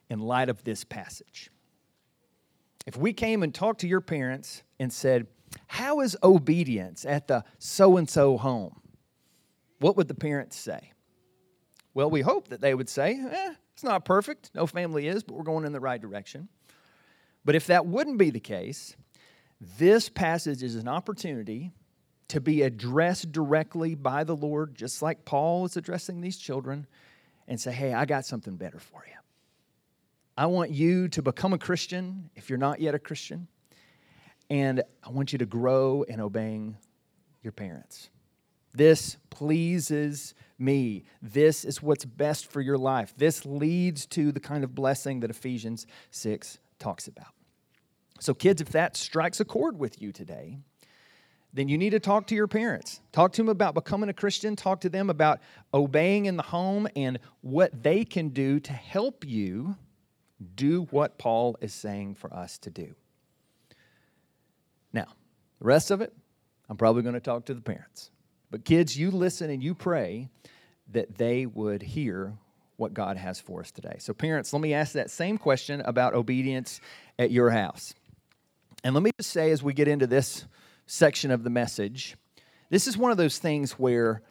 in 0.09 0.19
light 0.19 0.49
of 0.49 0.63
this 0.65 0.83
passage. 0.83 1.49
If 2.85 2.97
we 2.97 3.13
came 3.13 3.43
and 3.43 3.55
talked 3.55 3.81
to 3.81 3.87
your 3.87 4.01
parents 4.01 4.63
and 4.77 4.91
said, 4.91 5.27
How 5.67 6.01
is 6.01 6.17
obedience 6.21 7.05
at 7.05 7.27
the 7.27 7.45
so 7.59 7.95
and 7.95 8.09
so 8.09 8.37
home? 8.37 8.81
What 9.79 9.95
would 9.95 10.09
the 10.09 10.15
parents 10.15 10.57
say? 10.57 10.91
Well, 11.93 12.09
we 12.09 12.21
hope 12.21 12.49
that 12.49 12.59
they 12.59 12.75
would 12.75 12.89
say, 12.89 13.21
eh, 13.31 13.53
It's 13.73 13.83
not 13.83 14.03
perfect. 14.03 14.51
No 14.53 14.67
family 14.67 15.07
is, 15.07 15.23
but 15.23 15.35
we're 15.35 15.43
going 15.43 15.65
in 15.65 15.71
the 15.71 15.79
right 15.79 16.01
direction. 16.01 16.49
But 17.45 17.55
if 17.55 17.67
that 17.67 17.85
wouldn't 17.85 18.17
be 18.17 18.31
the 18.31 18.41
case, 18.41 18.97
this 19.59 20.09
passage 20.09 20.63
is 20.63 20.75
an 20.75 20.87
opportunity 20.87 21.71
to 22.29 22.39
be 22.39 22.61
addressed 22.61 23.31
directly 23.31 23.95
by 23.95 24.23
the 24.23 24.35
Lord, 24.35 24.75
just 24.75 25.01
like 25.01 25.25
Paul 25.25 25.65
is 25.65 25.75
addressing 25.75 26.21
these 26.21 26.37
children, 26.37 26.87
and 27.47 27.59
say, 27.59 27.71
Hey, 27.71 27.93
I 27.93 28.05
got 28.05 28.25
something 28.25 28.55
better 28.55 28.79
for 28.79 29.03
you. 29.07 29.15
I 30.37 30.45
want 30.45 30.71
you 30.71 31.09
to 31.09 31.21
become 31.21 31.51
a 31.51 31.57
Christian 31.57 32.29
if 32.35 32.49
you're 32.49 32.59
not 32.59 32.79
yet 32.79 32.95
a 32.95 32.99
Christian. 32.99 33.47
And 34.49 34.83
I 35.03 35.09
want 35.09 35.33
you 35.33 35.39
to 35.39 35.45
grow 35.45 36.03
in 36.03 36.19
obeying 36.19 36.77
your 37.43 37.51
parents. 37.51 38.09
This 38.73 39.17
pleases 39.29 40.33
me. 40.57 41.03
This 41.21 41.65
is 41.65 41.81
what's 41.81 42.05
best 42.05 42.51
for 42.51 42.61
your 42.61 42.77
life. 42.77 43.13
This 43.17 43.45
leads 43.45 44.05
to 44.07 44.31
the 44.31 44.39
kind 44.39 44.63
of 44.63 44.73
blessing 44.73 45.19
that 45.21 45.29
Ephesians 45.29 45.87
6 46.11 46.59
talks 46.77 47.07
about. 47.07 47.33
So, 48.19 48.33
kids, 48.33 48.61
if 48.61 48.69
that 48.69 48.97
strikes 48.97 49.39
a 49.39 49.45
chord 49.45 49.79
with 49.79 50.01
you 50.01 50.11
today, 50.11 50.57
then 51.53 51.67
you 51.67 51.77
need 51.77 51.91
to 51.91 51.99
talk 51.99 52.27
to 52.27 52.35
your 52.35 52.47
parents. 52.47 53.01
Talk 53.11 53.33
to 53.33 53.41
them 53.41 53.49
about 53.49 53.73
becoming 53.73 54.09
a 54.09 54.13
Christian. 54.13 54.55
Talk 54.55 54.81
to 54.81 54.89
them 54.89 55.09
about 55.09 55.39
obeying 55.73 56.25
in 56.25 56.37
the 56.37 56.43
home 56.43 56.87
and 56.95 57.19
what 57.41 57.83
they 57.83 58.05
can 58.05 58.29
do 58.29 58.59
to 58.59 58.73
help 58.73 59.25
you 59.25 59.75
do 60.55 60.83
what 60.91 61.17
Paul 61.17 61.57
is 61.59 61.73
saying 61.73 62.15
for 62.15 62.33
us 62.33 62.57
to 62.59 62.69
do. 62.69 62.93
Now, 64.93 65.07
the 65.59 65.65
rest 65.65 65.91
of 65.91 66.01
it, 66.01 66.13
I'm 66.69 66.77
probably 66.77 67.01
going 67.01 67.15
to 67.15 67.19
talk 67.19 67.45
to 67.45 67.53
the 67.53 67.61
parents. 67.61 68.11
But 68.51 68.63
kids, 68.63 68.97
you 68.97 69.11
listen 69.11 69.49
and 69.49 69.63
you 69.63 69.75
pray 69.75 70.29
that 70.91 71.17
they 71.17 71.45
would 71.45 71.81
hear 71.81 72.33
what 72.77 72.93
God 72.93 73.17
has 73.17 73.39
for 73.39 73.59
us 73.59 73.71
today. 73.71 73.97
So, 73.99 74.13
parents, 74.13 74.53
let 74.53 74.61
me 74.61 74.73
ask 74.73 74.93
that 74.93 75.11
same 75.11 75.37
question 75.37 75.81
about 75.81 76.13
obedience 76.13 76.79
at 77.17 77.31
your 77.31 77.49
house. 77.49 77.93
And 78.83 78.93
let 78.93 79.03
me 79.03 79.11
just 79.19 79.31
say, 79.31 79.51
as 79.51 79.61
we 79.61 79.73
get 79.73 79.87
into 79.87 80.07
this 80.07 80.45
section 80.85 81.31
of 81.31 81.43
the 81.43 81.49
message, 81.49 82.15
this 82.69 82.87
is 82.87 82.97
one 82.97 83.11
of 83.11 83.17
those 83.17 83.37
things 83.37 83.73
where 83.73 84.21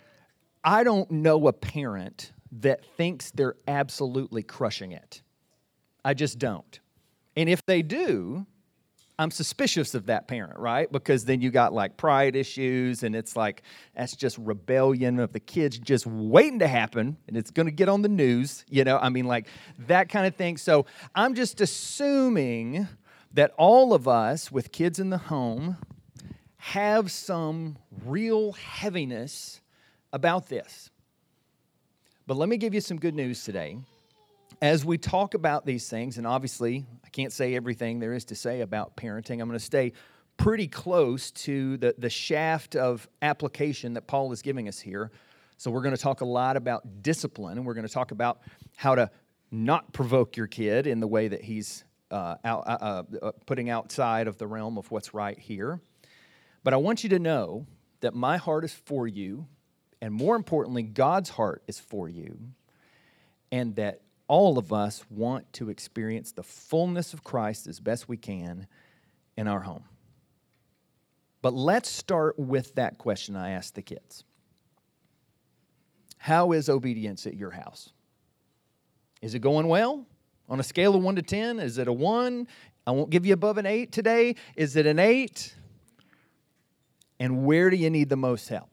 I 0.64 0.84
don't 0.84 1.10
know 1.10 1.48
a 1.48 1.52
parent 1.52 2.32
that 2.52 2.84
thinks 2.96 3.30
they're 3.30 3.56
absolutely 3.66 4.42
crushing 4.42 4.92
it. 4.92 5.22
I 6.04 6.14
just 6.14 6.38
don't. 6.38 6.80
And 7.36 7.48
if 7.48 7.64
they 7.66 7.82
do, 7.82 8.46
I'm 9.18 9.30
suspicious 9.30 9.94
of 9.94 10.06
that 10.06 10.28
parent, 10.28 10.58
right? 10.58 10.90
Because 10.90 11.24
then 11.24 11.40
you 11.40 11.50
got 11.50 11.72
like 11.72 11.96
pride 11.96 12.36
issues, 12.36 13.02
and 13.02 13.16
it's 13.16 13.34
like 13.36 13.62
that's 13.94 14.14
just 14.14 14.38
rebellion 14.38 15.18
of 15.18 15.32
the 15.32 15.40
kids 15.40 15.78
just 15.78 16.06
waiting 16.06 16.60
to 16.60 16.68
happen, 16.68 17.16
and 17.26 17.36
it's 17.36 17.50
going 17.50 17.66
to 17.66 17.72
get 17.72 17.88
on 17.88 18.02
the 18.02 18.08
news, 18.08 18.64
you 18.70 18.84
know? 18.84 18.96
I 18.96 19.08
mean, 19.08 19.26
like 19.26 19.48
that 19.80 20.08
kind 20.08 20.26
of 20.26 20.36
thing. 20.36 20.56
So 20.56 20.86
I'm 21.14 21.34
just 21.34 21.60
assuming 21.60 22.86
that 23.32 23.52
all 23.56 23.94
of 23.94 24.08
us 24.08 24.50
with 24.50 24.72
kids 24.72 24.98
in 24.98 25.10
the 25.10 25.18
home 25.18 25.76
have 26.56 27.10
some 27.10 27.78
real 28.04 28.52
heaviness 28.52 29.60
about 30.12 30.48
this. 30.48 30.90
But 32.26 32.36
let 32.36 32.48
me 32.48 32.56
give 32.56 32.74
you 32.74 32.80
some 32.80 32.98
good 32.98 33.14
news 33.14 33.44
today 33.44 33.78
as 34.60 34.84
we 34.84 34.98
talk 34.98 35.34
about 35.34 35.64
these 35.66 35.88
things, 35.88 36.18
and 36.18 36.26
obviously 36.26 36.84
I 37.04 37.08
can't 37.10 37.32
say 37.32 37.54
everything 37.54 38.00
there 38.00 38.12
is 38.12 38.24
to 38.26 38.34
say 38.34 38.60
about 38.60 38.96
parenting, 38.96 39.40
I'm 39.40 39.48
going 39.48 39.52
to 39.52 39.64
stay 39.64 39.92
pretty 40.36 40.68
close 40.68 41.30
to 41.32 41.76
the, 41.78 41.94
the 41.98 42.10
shaft 42.10 42.76
of 42.76 43.08
application 43.22 43.94
that 43.94 44.06
Paul 44.06 44.32
is 44.32 44.42
giving 44.42 44.68
us 44.68 44.78
here. 44.78 45.10
So 45.56 45.70
we're 45.70 45.82
going 45.82 45.94
to 45.94 46.00
talk 46.00 46.20
a 46.20 46.24
lot 46.26 46.56
about 46.56 47.02
discipline, 47.02 47.58
and 47.58 47.66
we're 47.66 47.74
going 47.74 47.86
to 47.86 47.92
talk 47.92 48.10
about 48.10 48.40
how 48.76 48.94
to 48.94 49.10
not 49.50 49.92
provoke 49.92 50.36
your 50.36 50.46
kid 50.46 50.86
in 50.86 51.00
the 51.00 51.08
way 51.08 51.28
that 51.28 51.42
he's 51.42 51.84
uh, 52.10 52.36
out, 52.44 52.64
uh, 52.66 52.78
uh, 52.80 53.02
uh 53.22 53.32
putting 53.46 53.70
outside 53.70 54.28
of 54.28 54.38
the 54.38 54.46
realm 54.46 54.78
of 54.78 54.90
what's 54.90 55.14
right 55.14 55.38
here. 55.38 55.80
But 56.64 56.74
I 56.74 56.76
want 56.76 57.02
you 57.02 57.10
to 57.10 57.18
know 57.18 57.66
that 58.00 58.14
my 58.14 58.36
heart 58.36 58.64
is 58.64 58.72
for 58.72 59.06
you, 59.06 59.46
and 60.00 60.12
more 60.12 60.36
importantly, 60.36 60.82
God's 60.82 61.30
heart 61.30 61.62
is 61.66 61.78
for 61.78 62.08
you, 62.08 62.38
and 63.50 63.74
that 63.76 64.02
all 64.28 64.58
of 64.58 64.72
us 64.72 65.04
want 65.10 65.50
to 65.54 65.70
experience 65.70 66.32
the 66.32 66.42
fullness 66.42 67.14
of 67.14 67.24
Christ 67.24 67.66
as 67.66 67.80
best 67.80 68.08
we 68.08 68.16
can 68.16 68.66
in 69.36 69.48
our 69.48 69.60
home. 69.60 69.84
But 71.40 71.54
let's 71.54 71.88
start 71.88 72.38
with 72.38 72.74
that 72.74 72.98
question 72.98 73.36
I 73.36 73.50
asked 73.50 73.74
the 73.74 73.82
kids 73.82 74.24
How 76.18 76.52
is 76.52 76.68
obedience 76.68 77.26
at 77.26 77.34
your 77.34 77.50
house? 77.50 77.90
Is 79.22 79.34
it 79.34 79.40
going 79.40 79.66
well? 79.66 80.06
On 80.48 80.60
a 80.60 80.62
scale 80.62 80.94
of 80.94 81.02
1 81.02 81.16
to 81.16 81.22
10, 81.22 81.58
is 81.58 81.78
it 81.78 81.88
a 81.88 81.92
1? 81.92 82.46
I 82.86 82.90
won't 82.90 83.10
give 83.10 83.26
you 83.26 83.34
above 83.34 83.58
an 83.58 83.66
8 83.66 83.92
today. 83.92 84.34
Is 84.56 84.76
it 84.76 84.86
an 84.86 84.98
8? 84.98 85.54
And 87.20 87.44
where 87.44 87.68
do 87.68 87.76
you 87.76 87.90
need 87.90 88.08
the 88.08 88.16
most 88.16 88.48
help? 88.48 88.70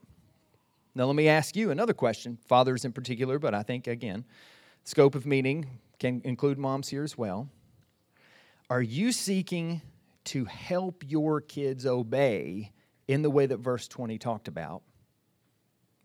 Now, 0.93 1.05
let 1.05 1.15
me 1.15 1.27
ask 1.27 1.55
you 1.55 1.71
another 1.71 1.93
question, 1.93 2.37
fathers 2.47 2.85
in 2.85 2.93
particular, 2.93 3.37
but 3.39 3.53
I 3.53 3.63
think, 3.63 3.87
again, 3.87 4.23
Scope 4.85 5.15
of 5.15 5.25
meaning 5.25 5.65
can 5.99 6.21
include 6.23 6.57
moms 6.57 6.87
here 6.87 7.03
as 7.03 7.17
well. 7.17 7.49
Are 8.69 8.81
you 8.81 9.11
seeking 9.11 9.81
to 10.25 10.45
help 10.45 11.03
your 11.05 11.41
kids 11.41 11.85
obey 11.85 12.71
in 13.07 13.21
the 13.21 13.29
way 13.29 13.45
that 13.47 13.57
verse 13.57 13.87
20 13.87 14.17
talked 14.17 14.47
about? 14.47 14.83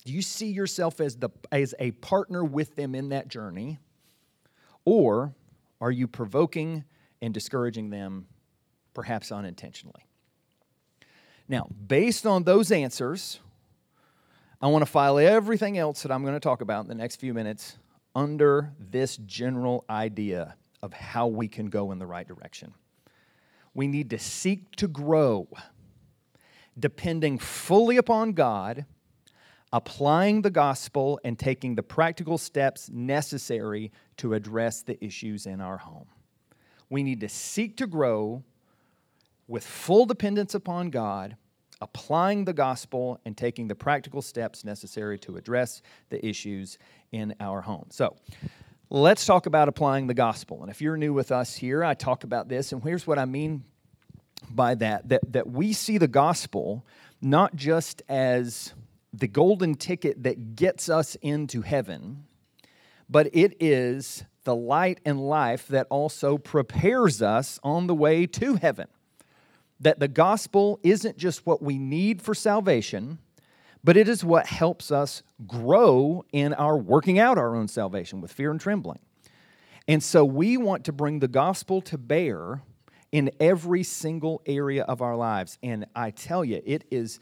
Do 0.05 0.13
you 0.13 0.23
see 0.23 0.49
yourself 0.49 1.01
as, 1.01 1.17
the, 1.17 1.31
as 1.53 1.75
a 1.79 1.91
partner 1.93 2.43
with 2.43 2.75
them 2.75 2.95
in 2.95 3.11
that 3.11 3.29
journey? 3.29 3.79
Or 4.85 5.35
are 5.81 5.91
you 5.91 6.07
provoking 6.07 6.85
and 7.23 7.33
discouraging 7.33 7.91
them, 7.91 8.27
perhaps 8.95 9.33
unintentionally? 9.33 10.07
Now, 11.49 11.69
based 11.87 12.27
on 12.27 12.45
those 12.45 12.71
answers, 12.71 13.41
I 14.63 14.69
want 14.69 14.83
to 14.83 14.91
file 14.91 15.19
everything 15.19 15.79
else 15.79 16.03
that 16.03 16.13
I'm 16.13 16.23
going 16.23 16.35
to 16.35 16.41
talk 16.41 16.61
about 16.61 16.83
in 16.83 16.89
the 16.89 16.95
next 16.95 17.17
few 17.17 17.35
minutes 17.35 17.79
under 18.15 18.73
this 18.79 19.17
general 19.19 19.85
idea 19.89 20.55
of 20.83 20.93
how 20.93 21.27
we 21.27 21.49
can 21.49 21.67
go 21.67 21.93
in 21.93 21.99
the 21.99 22.07
right 22.07 22.27
direction. 22.27 22.75
We 23.75 23.87
need 23.87 24.11
to 24.11 24.19
seek 24.19 24.75
to 24.77 24.89
grow, 24.89 25.49
depending 26.79 27.39
fully 27.39 27.97
upon 27.97 28.33
God, 28.33 28.87
applying 29.73 30.43
the 30.43 30.51
gospel, 30.51 31.21
and 31.25 31.39
taking 31.39 31.75
the 31.77 31.83
practical 31.83 32.39
steps 32.39 32.91
necessary 32.91 33.93
to 34.17 34.35
address 34.35 34.83
the 34.83 35.03
issues 35.05 35.47
in 35.47 35.61
our 35.61 35.79
home. 35.79 36.07
We 36.89 37.03
need 37.03 37.21
to 37.21 37.29
seek 37.29 37.77
to 37.77 37.87
grow 37.87 38.43
with 39.47 39.65
full 39.65 40.07
dependence 40.07 40.55
upon 40.55 40.91
God, 40.91 41.37
applying 41.81 42.45
the 42.45 42.53
gospel, 42.53 43.21
and 43.25 43.37
taking 43.37 43.69
the 43.69 43.75
practical 43.75 44.23
steps 44.23 44.65
necessary 44.65 45.19
to 45.21 45.37
address 45.37 45.83
the 46.09 46.25
issues 46.25 46.79
in 47.13 47.35
our 47.41 47.61
home. 47.61 47.87
So, 47.91 48.17
let's 48.91 49.25
talk 49.25 49.47
about 49.47 49.69
applying 49.69 50.09
the 50.09 50.15
gospel. 50.15 50.63
And 50.63 50.71
if 50.71 50.83
you're 50.83 50.97
new 50.97 51.13
with 51.13 51.31
us 51.31 51.55
here, 51.55 51.85
I 51.85 51.95
talk 51.95 52.25
about 52.25 52.49
this, 52.49 52.73
and 52.73 52.83
here's 52.83 53.07
what 53.07 53.19
I 53.19 53.25
mean 53.25 53.65
by 54.49 54.75
that 54.75 55.09
that, 55.09 55.33
that 55.33 55.49
we 55.49 55.73
see 55.73 55.99
the 55.99 56.09
gospel 56.09 56.85
not 57.21 57.55
just 57.55 58.03
as 58.09 58.73
the 59.13 59.29
golden 59.29 59.75
ticket 59.75 60.23
that 60.23 60.55
gets 60.57 60.89
us 60.89 61.17
into 61.17 61.63
heaven, 61.63 62.25
but 63.09 63.29
it 63.33 63.57
is 63.61 64.25
the 64.45 64.55
light 64.55 65.01
and 65.05 65.21
life 65.21 65.67
that 65.69 65.87
also 65.91 66.39
prepares 66.39 67.21
us 67.21 67.59
on 67.63 67.87
the 67.87 67.95
way 67.95 68.27
to 68.27 68.55
heaven. 68.55 68.87
That 69.81 69.99
the 69.99 70.09
gospel 70.09 70.79
isn't 70.83 71.17
just 71.17 71.47
what 71.47 71.63
we 71.63 71.79
need 71.79 72.23
for 72.23 72.35
salvation, 72.35 73.19
but 73.83 73.97
it 73.97 74.09
is 74.09 74.25
what 74.25 74.47
helps 74.47 74.91
us 74.91 75.23
grow 75.47 76.25
in 76.33 76.53
our 76.55 76.77
working 76.77 77.19
out 77.19 77.39
our 77.39 77.57
own 77.57 77.69
salvation 77.69 78.21
with 78.21 78.33
fear 78.33 78.51
and 78.51 78.61
trembling. 78.61 78.99
And 79.89 80.03
so 80.03 80.25
we 80.25 80.57
want 80.57 80.85
to 80.85 80.93
bring 80.93 81.19
the 81.19 81.29
gospel 81.29 81.81
to 81.83 81.99
bear 81.99 82.63
in 83.11 83.31
every 83.41 83.83
single 83.83 84.43
area 84.47 84.85
of 84.85 85.03
our 85.03 85.17
lives. 85.17 85.59
And 85.63 85.87
I 85.97 86.11
tell 86.11 86.45
you, 86.45 86.63
it 86.65 86.85
is 86.91 87.19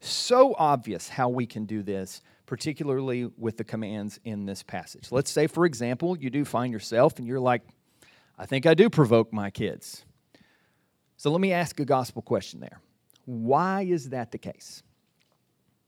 so 0.00 0.54
obvious 0.58 1.08
how 1.08 1.28
we 1.28 1.46
can 1.46 1.64
do 1.66 1.82
this 1.82 2.22
particularly 2.48 3.30
with 3.36 3.58
the 3.58 3.64
commands 3.64 4.18
in 4.24 4.46
this 4.46 4.62
passage. 4.62 5.12
Let's 5.12 5.30
say, 5.30 5.46
for 5.46 5.66
example, 5.66 6.16
you 6.16 6.30
do 6.30 6.46
find 6.46 6.72
yourself 6.72 7.18
and 7.18 7.28
you're 7.28 7.38
like, 7.38 7.60
I 8.38 8.46
think 8.46 8.64
I 8.64 8.72
do 8.72 8.88
provoke 8.88 9.34
my 9.34 9.50
kids. 9.50 10.02
So 11.18 11.30
let 11.30 11.42
me 11.42 11.52
ask 11.52 11.78
a 11.78 11.84
gospel 11.84 12.22
question 12.22 12.60
there. 12.60 12.80
Why 13.26 13.82
is 13.82 14.08
that 14.10 14.32
the 14.32 14.38
case? 14.38 14.82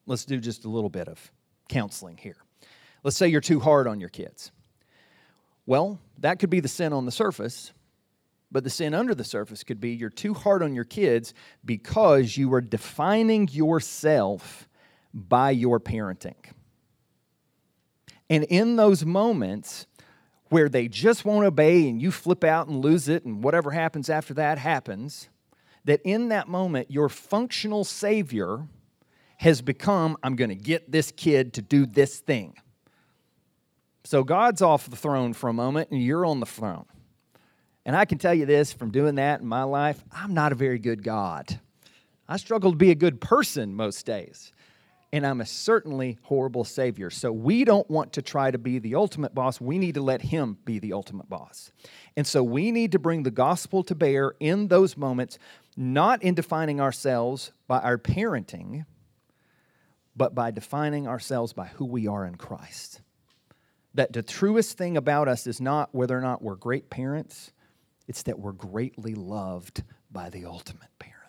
Let's 0.05 0.27
do 0.27 0.39
just 0.39 0.67
a 0.67 0.69
little 0.69 0.91
bit 0.91 1.09
of 1.09 1.33
counseling 1.71 2.19
here. 2.19 2.37
Let's 3.03 3.17
say 3.17 3.29
you're 3.29 3.41
too 3.41 3.61
hard 3.61 3.89
on 3.89 3.99
your 3.99 4.11
kids. 4.11 4.53
Well, 5.65 5.99
that 6.19 6.41
could 6.41 6.51
be 6.51 6.61
the 6.61 6.69
sin 6.69 6.93
on 6.93 7.07
the 7.07 7.13
surface, 7.13 7.73
but 8.53 8.65
the 8.65 8.71
sin 8.71 8.95
under 8.95 9.15
the 9.15 9.25
surface 9.25 9.63
could 9.63 9.81
be 9.81 9.91
you're 9.91 10.11
too 10.11 10.35
hard 10.35 10.63
on 10.63 10.75
your 10.75 10.85
kids 10.85 11.35
because 11.65 12.37
you 12.37 12.53
are 12.55 12.61
defining 12.61 13.49
yourself 13.49 14.69
by 15.15 15.51
your 15.51 15.81
parenting. 15.81 16.37
And 18.29 18.45
in 18.45 18.77
those 18.77 19.05
moments 19.05 19.87
where 20.49 20.69
they 20.69 20.89
just 20.89 21.25
won't 21.25 21.47
obey 21.47 21.89
and 21.89 22.01
you 22.01 22.11
flip 22.11 22.45
out 22.45 22.69
and 22.69 22.85
lose 22.85 23.09
it, 23.09 23.25
and 23.25 23.43
whatever 23.43 23.71
happens 23.71 24.11
after 24.11 24.35
that 24.35 24.59
happens, 24.59 25.29
that 25.85 26.01
in 26.05 26.29
that 26.29 26.49
moment, 26.49 26.91
your 26.91 27.09
functional 27.09 27.85
Savior 27.85 28.67
has 29.39 29.63
become 29.63 30.17
I'm 30.23 30.37
going 30.37 30.51
to 30.51 30.55
get 30.55 30.93
this 30.93 31.13
kid 31.13 31.55
to 31.55 31.63
do 31.63 31.87
this 31.87 32.19
thing. 32.19 32.55
So 34.05 34.25
God's 34.25 34.61
off 34.61 34.89
the 34.89 34.97
throne 34.97 35.33
for 35.33 35.49
a 35.49 35.53
moment 35.53 35.91
and 35.91 36.03
you're 36.03 36.27
on 36.27 36.41
the 36.41 36.47
throne. 36.47 36.87
And 37.87 37.97
I 37.97 38.05
can 38.05 38.19
tell 38.19 38.35
you 38.35 38.47
this 38.47 38.73
from 38.73 38.91
doing 38.91 39.17
that 39.17 39.41
in 39.41 39.47
my 39.47 39.63
life, 39.63 40.03
I'm 40.13 40.35
not 40.35 40.53
a 40.53 40.57
very 40.57 40.79
good 40.79 41.03
God. 41.03 41.59
I 42.29 42.37
struggle 42.37 42.71
to 42.71 42.77
be 42.77 42.91
a 42.91 42.97
good 42.97 43.21
person 43.21 43.75
most 43.75 44.07
days. 44.07 44.53
And 45.13 45.27
I'm 45.27 45.41
a 45.41 45.47
certainly 45.47 46.19
horrible 46.23 46.63
Savior. 46.63 47.11
So 47.11 47.33
we 47.33 47.65
don't 47.65 47.89
want 47.91 48.13
to 48.13 48.23
try 48.23 48.53
to 48.53 48.59
be 48.59 48.79
the 48.79 48.95
ultimate 48.95 49.35
boss. 49.35 49.61
We 49.61 49.77
need 49.77 49.95
to 49.95 50.03
let 50.03 50.23
Him 50.23 50.59
be 50.65 50.79
the 50.79 50.93
ultimate 50.93 51.29
boss. 51.29 51.73
And 52.17 52.25
so 52.25 52.45
we 52.45 52.71
need 52.71 52.93
to 52.93 53.01
bring 53.01 53.25
the 53.25 53.33
gospel 53.33 53.83
to 53.85 53.95
bear 53.97 54.35
in 54.39 54.69
those 54.69 54.97
moments, 54.97 55.39
not 55.77 56.23
in 56.23 56.35
defining 56.35 56.81
ourselves 56.81 57.51
by 57.67 57.81
our 57.81 57.99
parenting, 57.99 58.85
but 60.15 60.33
by 60.33 60.53
defining 60.53 61.09
ourselves 61.09 61.53
by 61.53 61.67
who 61.67 61.87
we 61.87 62.07
are 62.07 62.25
in 62.25 62.37
Christ 62.37 63.01
that 63.95 64.13
the 64.13 64.23
truest 64.23 64.79
thing 64.79 64.97
about 64.97 65.29
us 65.29 65.47
is 65.47 65.61
not 65.61 65.95
whether 65.95 66.17
or 66.17 66.21
not 66.21 66.43
we're 66.43 66.55
great 66.55 66.91
parents, 66.91 67.53
it's 68.09 68.23
that 68.25 68.39
we're 68.39 68.53
greatly 68.53 69.15
loved 69.15 69.83
by 70.11 70.31
the 70.31 70.45
ultimate 70.45 70.91
parent. 70.99 71.21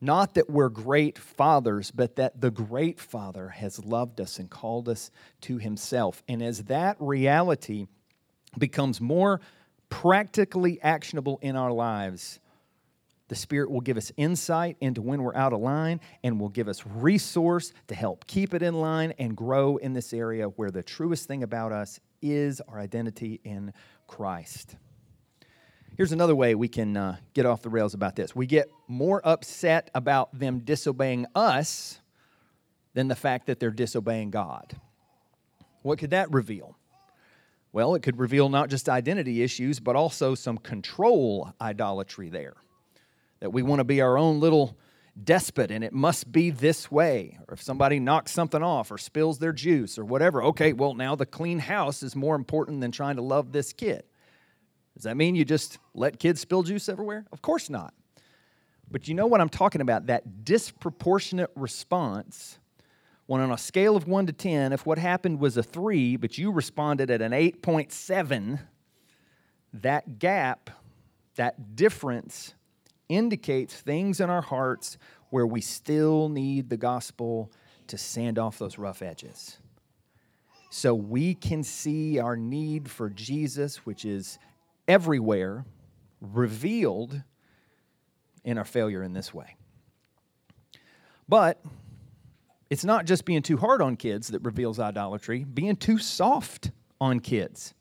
Not 0.00 0.34
that 0.34 0.50
we're 0.50 0.68
great 0.68 1.18
fathers, 1.18 1.90
but 1.90 2.16
that 2.16 2.40
the 2.40 2.50
great 2.50 3.00
Father 3.00 3.48
has 3.48 3.84
loved 3.84 4.20
us 4.20 4.38
and 4.38 4.50
called 4.50 4.88
us 4.88 5.10
to 5.42 5.58
Himself. 5.58 6.22
And 6.28 6.42
as 6.42 6.64
that 6.64 6.96
reality 7.00 7.86
becomes 8.58 9.00
more 9.00 9.40
practically 9.88 10.80
actionable 10.82 11.38
in 11.40 11.56
our 11.56 11.72
lives, 11.72 12.40
the 13.28 13.34
Spirit 13.34 13.70
will 13.70 13.80
give 13.80 13.96
us 13.96 14.12
insight 14.16 14.76
into 14.80 15.02
when 15.02 15.22
we're 15.22 15.34
out 15.34 15.52
of 15.52 15.60
line 15.60 16.00
and 16.22 16.38
will 16.38 16.48
give 16.48 16.68
us 16.68 16.84
resource 16.86 17.72
to 17.88 17.94
help 17.94 18.26
keep 18.26 18.54
it 18.54 18.62
in 18.62 18.74
line 18.74 19.14
and 19.18 19.36
grow 19.36 19.78
in 19.78 19.94
this 19.94 20.12
area 20.12 20.46
where 20.46 20.70
the 20.70 20.82
truest 20.82 21.26
thing 21.26 21.42
about 21.42 21.72
us 21.72 21.98
is 22.22 22.60
our 22.68 22.78
identity 22.78 23.40
in 23.44 23.72
Christ. 24.06 24.76
Here's 25.96 26.12
another 26.12 26.36
way 26.36 26.54
we 26.54 26.68
can 26.68 26.94
uh, 26.94 27.16
get 27.32 27.46
off 27.46 27.62
the 27.62 27.70
rails 27.70 27.94
about 27.94 28.16
this. 28.16 28.36
We 28.36 28.46
get 28.46 28.70
more 28.86 29.22
upset 29.24 29.90
about 29.94 30.38
them 30.38 30.58
disobeying 30.58 31.24
us 31.34 32.00
than 32.92 33.08
the 33.08 33.16
fact 33.16 33.46
that 33.46 33.60
they're 33.60 33.70
disobeying 33.70 34.30
God. 34.30 34.78
What 35.80 35.98
could 35.98 36.10
that 36.10 36.30
reveal? 36.30 36.76
Well, 37.72 37.94
it 37.94 38.02
could 38.02 38.18
reveal 38.18 38.50
not 38.50 38.68
just 38.68 38.90
identity 38.90 39.42
issues, 39.42 39.80
but 39.80 39.96
also 39.96 40.34
some 40.34 40.58
control 40.58 41.54
idolatry 41.62 42.28
there 42.28 42.56
that 43.40 43.50
we 43.50 43.62
want 43.62 43.80
to 43.80 43.84
be 43.84 44.02
our 44.02 44.18
own 44.18 44.38
little 44.38 44.76
despot 45.22 45.70
and 45.70 45.82
it 45.82 45.94
must 45.94 46.30
be 46.30 46.50
this 46.50 46.90
way. 46.90 47.38
Or 47.48 47.54
if 47.54 47.62
somebody 47.62 48.00
knocks 48.00 48.32
something 48.32 48.62
off 48.62 48.90
or 48.90 48.98
spills 48.98 49.38
their 49.38 49.52
juice 49.54 49.98
or 49.98 50.04
whatever, 50.04 50.42
okay, 50.44 50.74
well, 50.74 50.92
now 50.92 51.14
the 51.14 51.24
clean 51.24 51.58
house 51.58 52.02
is 52.02 52.14
more 52.14 52.34
important 52.34 52.82
than 52.82 52.92
trying 52.92 53.16
to 53.16 53.22
love 53.22 53.52
this 53.52 53.72
kid. 53.72 54.04
Does 54.96 55.02
that 55.02 55.16
mean 55.16 55.34
you 55.34 55.44
just 55.44 55.78
let 55.92 56.18
kids 56.18 56.40
spill 56.40 56.62
juice 56.62 56.88
everywhere? 56.88 57.26
Of 57.30 57.42
course 57.42 57.68
not. 57.68 57.92
But 58.90 59.08
you 59.08 59.14
know 59.14 59.26
what 59.26 59.42
I'm 59.42 59.50
talking 59.50 59.82
about? 59.82 60.06
That 60.06 60.44
disproportionate 60.44 61.50
response 61.54 62.58
when 63.26 63.42
on 63.42 63.52
a 63.52 63.58
scale 63.58 63.94
of 63.94 64.08
1 64.08 64.26
to 64.26 64.32
10, 64.32 64.72
if 64.72 64.86
what 64.86 64.98
happened 64.98 65.38
was 65.38 65.56
a 65.56 65.62
3, 65.62 66.16
but 66.16 66.38
you 66.38 66.50
responded 66.50 67.10
at 67.10 67.20
an 67.20 67.32
8.7, 67.32 68.60
that 69.74 70.18
gap, 70.18 70.70
that 71.34 71.76
difference 71.76 72.54
indicates 73.08 73.74
things 73.74 74.20
in 74.20 74.30
our 74.30 74.40
hearts 74.40 74.96
where 75.30 75.46
we 75.46 75.60
still 75.60 76.28
need 76.30 76.70
the 76.70 76.76
gospel 76.76 77.52
to 77.88 77.98
sand 77.98 78.38
off 78.38 78.58
those 78.58 78.78
rough 78.78 79.02
edges. 79.02 79.58
So 80.70 80.94
we 80.94 81.34
can 81.34 81.62
see 81.62 82.18
our 82.18 82.36
need 82.36 82.90
for 82.90 83.10
Jesus, 83.10 83.84
which 83.84 84.04
is 84.04 84.38
everywhere, 84.88 85.64
revealed 86.20 87.22
in 88.44 88.58
our 88.58 88.64
failure 88.64 89.02
in 89.02 89.12
this 89.12 89.34
way. 89.34 89.56
But 91.28 91.62
it's 92.70 92.84
not 92.84 93.04
just 93.04 93.24
being 93.24 93.42
too 93.42 93.56
hard 93.56 93.82
on 93.82 93.96
kids 93.96 94.28
that 94.28 94.40
reveals 94.40 94.78
idolatry, 94.78 95.44
being 95.44 95.76
too 95.76 95.98
soft 95.98 96.70
on 97.00 97.20
kids 97.20 97.74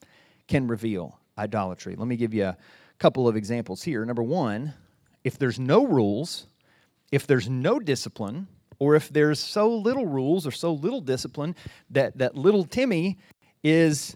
can 0.47 0.67
reveal 0.67 1.19
idolatry. 1.37 1.95
Let 1.95 2.07
me 2.07 2.15
give 2.15 2.33
you 2.33 2.45
a 2.45 2.57
couple 2.99 3.27
of 3.27 3.35
examples 3.35 3.83
here. 3.83 4.05
Number 4.05 4.23
one, 4.23 4.73
if 5.23 5.37
there's 5.37 5.59
no 5.59 5.85
rules, 5.85 6.47
if 7.11 7.25
there's 7.27 7.49
no 7.49 7.79
discipline, 7.79 8.47
or 8.77 8.95
if 8.95 9.09
there's 9.09 9.39
so 9.39 9.69
little 9.69 10.05
rules 10.05 10.45
or 10.45 10.51
so 10.51 10.73
little 10.73 11.01
discipline 11.01 11.55
that, 11.89 12.17
that 12.17 12.35
little 12.35 12.63
Timmy 12.63 13.17
is 13.63 14.15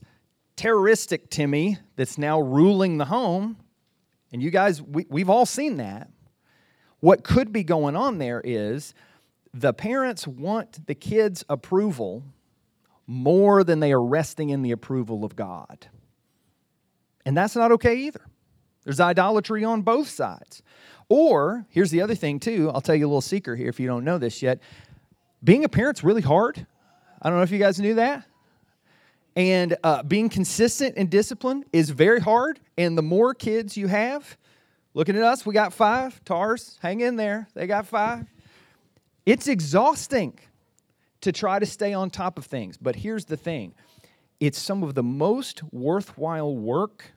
terroristic 0.59 1.29
Timmy 1.29 1.77
that's 1.95 2.17
now 2.17 2.37
ruling 2.41 2.97
the 2.97 3.05
home, 3.05 3.55
and 4.33 4.43
you 4.43 4.51
guys, 4.51 4.81
we, 4.81 5.05
we've 5.09 5.29
all 5.29 5.45
seen 5.45 5.77
that. 5.77 6.09
What 6.99 7.23
could 7.23 7.53
be 7.53 7.63
going 7.63 7.95
on 7.95 8.17
there 8.17 8.41
is 8.43 8.93
the 9.53 9.71
parents 9.71 10.27
want 10.27 10.85
the 10.85 10.95
kids' 10.95 11.45
approval 11.47 12.23
more 13.07 13.63
than 13.63 13.79
they 13.79 13.93
are 13.93 14.03
resting 14.03 14.49
in 14.49 14.61
the 14.61 14.71
approval 14.71 15.23
of 15.23 15.33
God. 15.37 15.87
And 17.25 17.37
that's 17.37 17.55
not 17.55 17.71
okay 17.71 17.95
either. 17.95 18.25
There's 18.83 18.99
idolatry 18.99 19.63
on 19.63 19.81
both 19.83 20.09
sides. 20.09 20.61
Or, 21.07 21.65
here's 21.69 21.89
the 21.89 22.01
other 22.01 22.15
thing, 22.15 22.37
too. 22.37 22.69
I'll 22.73 22.81
tell 22.81 22.95
you 22.95 23.05
a 23.05 23.07
little 23.07 23.21
secret 23.21 23.57
here 23.57 23.69
if 23.69 23.79
you 23.79 23.87
don't 23.87 24.03
know 24.03 24.17
this 24.17 24.41
yet. 24.41 24.59
Being 25.41 25.63
a 25.63 25.69
parent's 25.69 26.03
really 26.03 26.21
hard. 26.21 26.67
I 27.21 27.29
don't 27.29 27.37
know 27.37 27.43
if 27.43 27.51
you 27.51 27.59
guys 27.59 27.79
knew 27.79 27.93
that. 27.95 28.25
And 29.39 29.77
uh, 29.85 30.03
being 30.03 30.27
consistent 30.27 30.95
and 30.97 31.09
disciplined 31.09 31.63
is 31.71 31.91
very 31.91 32.19
hard. 32.19 32.59
And 32.77 32.97
the 32.97 33.01
more 33.01 33.33
kids 33.33 33.77
you 33.77 33.87
have, 33.87 34.37
looking 34.93 35.15
at 35.15 35.23
us, 35.23 35.45
we 35.45 35.53
got 35.53 35.71
five. 35.71 36.21
TARS, 36.25 36.77
hang 36.81 36.99
in 36.99 37.15
there. 37.15 37.47
They 37.53 37.65
got 37.65 37.87
five. 37.87 38.27
It's 39.25 39.47
exhausting 39.47 40.37
to 41.21 41.31
try 41.31 41.57
to 41.57 41.65
stay 41.65 41.93
on 41.93 42.09
top 42.09 42.37
of 42.37 42.47
things. 42.47 42.75
But 42.75 42.97
here's 42.97 43.23
the 43.23 43.37
thing 43.37 43.75
it's 44.41 44.59
some 44.59 44.83
of 44.83 44.93
the 44.93 45.03
most 45.03 45.63
worthwhile 45.71 46.53
work 46.53 47.13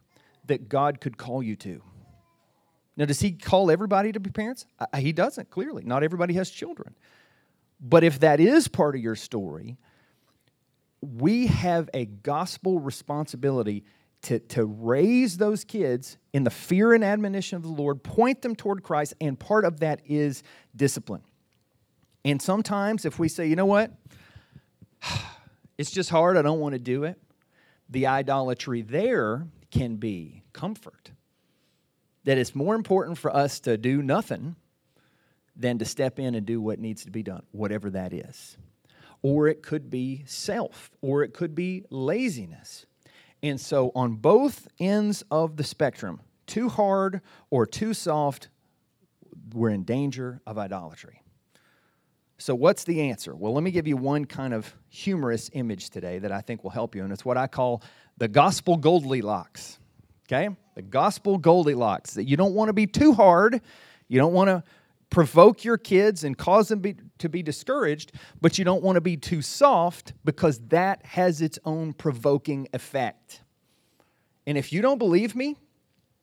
that 0.46 0.68
God 0.68 1.00
could 1.00 1.18
call 1.18 1.42
you 1.42 1.56
to. 1.56 1.82
Now, 2.96 3.06
does 3.06 3.18
he 3.18 3.32
call 3.32 3.68
everybody 3.68 4.12
to 4.12 4.20
be 4.20 4.30
parents? 4.30 4.64
He 4.96 5.10
doesn't, 5.12 5.50
clearly. 5.50 5.82
Not 5.84 6.04
everybody 6.04 6.34
has 6.34 6.50
children. 6.50 6.94
But 7.80 8.04
if 8.04 8.20
that 8.20 8.38
is 8.38 8.68
part 8.68 8.94
of 8.94 9.00
your 9.00 9.16
story, 9.16 9.76
we 11.02 11.48
have 11.48 11.90
a 11.92 12.06
gospel 12.06 12.78
responsibility 12.78 13.84
to, 14.22 14.38
to 14.38 14.64
raise 14.64 15.36
those 15.36 15.64
kids 15.64 16.16
in 16.32 16.44
the 16.44 16.50
fear 16.50 16.94
and 16.94 17.04
admonition 17.04 17.56
of 17.56 17.62
the 17.62 17.68
Lord, 17.68 18.04
point 18.04 18.40
them 18.42 18.54
toward 18.54 18.82
Christ, 18.82 19.14
and 19.20 19.38
part 19.38 19.64
of 19.64 19.80
that 19.80 20.00
is 20.06 20.44
discipline. 20.74 21.22
And 22.24 22.40
sometimes 22.40 23.04
if 23.04 23.18
we 23.18 23.28
say, 23.28 23.48
you 23.48 23.56
know 23.56 23.66
what, 23.66 23.90
it's 25.78 25.90
just 25.90 26.08
hard, 26.08 26.36
I 26.36 26.42
don't 26.42 26.60
want 26.60 26.74
to 26.74 26.78
do 26.78 27.02
it, 27.04 27.20
the 27.88 28.06
idolatry 28.06 28.82
there 28.82 29.48
can 29.72 29.96
be 29.96 30.44
comfort 30.52 31.10
that 32.24 32.38
it's 32.38 32.54
more 32.54 32.74
important 32.74 33.18
for 33.18 33.34
us 33.34 33.60
to 33.60 33.76
do 33.76 34.02
nothing 34.02 34.56
than 35.56 35.78
to 35.78 35.84
step 35.84 36.18
in 36.18 36.34
and 36.34 36.46
do 36.46 36.60
what 36.60 36.78
needs 36.78 37.04
to 37.04 37.10
be 37.10 37.22
done, 37.22 37.42
whatever 37.50 37.90
that 37.90 38.12
is. 38.12 38.56
Or 39.22 39.46
it 39.48 39.62
could 39.62 39.88
be 39.88 40.24
self, 40.26 40.90
or 41.00 41.22
it 41.22 41.32
could 41.32 41.54
be 41.54 41.84
laziness. 41.90 42.86
And 43.42 43.60
so, 43.60 43.90
on 43.94 44.16
both 44.16 44.68
ends 44.78 45.24
of 45.30 45.56
the 45.56 45.64
spectrum, 45.64 46.20
too 46.46 46.68
hard 46.68 47.20
or 47.50 47.66
too 47.66 47.94
soft, 47.94 48.48
we're 49.54 49.70
in 49.70 49.84
danger 49.84 50.40
of 50.46 50.58
idolatry. 50.58 51.22
So, 52.38 52.54
what's 52.54 52.84
the 52.84 53.02
answer? 53.02 53.34
Well, 53.36 53.52
let 53.52 53.62
me 53.62 53.70
give 53.70 53.86
you 53.86 53.96
one 53.96 54.24
kind 54.24 54.52
of 54.52 54.74
humorous 54.88 55.50
image 55.52 55.90
today 55.90 56.18
that 56.18 56.32
I 56.32 56.40
think 56.40 56.64
will 56.64 56.70
help 56.70 56.94
you, 56.94 57.04
and 57.04 57.12
it's 57.12 57.24
what 57.24 57.36
I 57.36 57.46
call 57.46 57.82
the 58.18 58.28
gospel 58.28 58.76
Goldilocks. 58.76 59.78
Okay? 60.26 60.48
The 60.74 60.82
gospel 60.82 61.38
Goldilocks, 61.38 62.14
that 62.14 62.24
you 62.24 62.36
don't 62.36 62.54
want 62.54 62.68
to 62.68 62.72
be 62.72 62.86
too 62.86 63.12
hard, 63.12 63.60
you 64.08 64.18
don't 64.18 64.32
want 64.32 64.48
to 64.48 64.62
provoke 65.12 65.62
your 65.62 65.76
kids 65.76 66.24
and 66.24 66.36
cause 66.36 66.68
them 66.68 66.80
be, 66.80 66.96
to 67.18 67.28
be 67.28 67.42
discouraged, 67.42 68.12
but 68.40 68.58
you 68.58 68.64
don't 68.64 68.82
want 68.82 68.96
to 68.96 69.00
be 69.00 69.16
too 69.16 69.42
soft 69.42 70.14
because 70.24 70.58
that 70.68 71.04
has 71.04 71.42
its 71.42 71.58
own 71.64 71.92
provoking 71.92 72.66
effect. 72.72 73.42
And 74.46 74.56
if 74.56 74.72
you 74.72 74.80
don't 74.80 74.98
believe 74.98 75.36
me, 75.36 75.56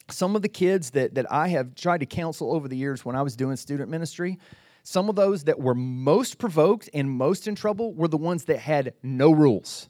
some 0.10 0.36
of 0.36 0.41
the 0.41 0.49
kids 0.49 0.89
that, 0.91 1.13
that 1.13 1.32
I 1.32 1.49
have 1.49 1.75
tried 1.75 1.99
to 1.99 2.08
counsel 2.08 2.52
over 2.52 2.67
the 2.67 2.75
years 2.75 3.06
when 3.06 3.15
I 3.15 3.21
was 3.21 3.36
doing 3.36 3.56
student 3.58 3.91
ministry, 3.91 4.39
some 4.82 5.08
of 5.08 5.15
those 5.15 5.43
that 5.43 5.60
were 5.60 5.75
most 5.75 6.39
provoked 6.39 6.89
and 6.91 7.12
most 7.12 7.47
in 7.47 7.54
trouble 7.54 7.93
were 7.93 8.08
the 8.08 8.17
ones 8.17 8.45
that 8.45 8.58
had 8.58 8.95
no 9.04 9.30
rules, 9.30 9.88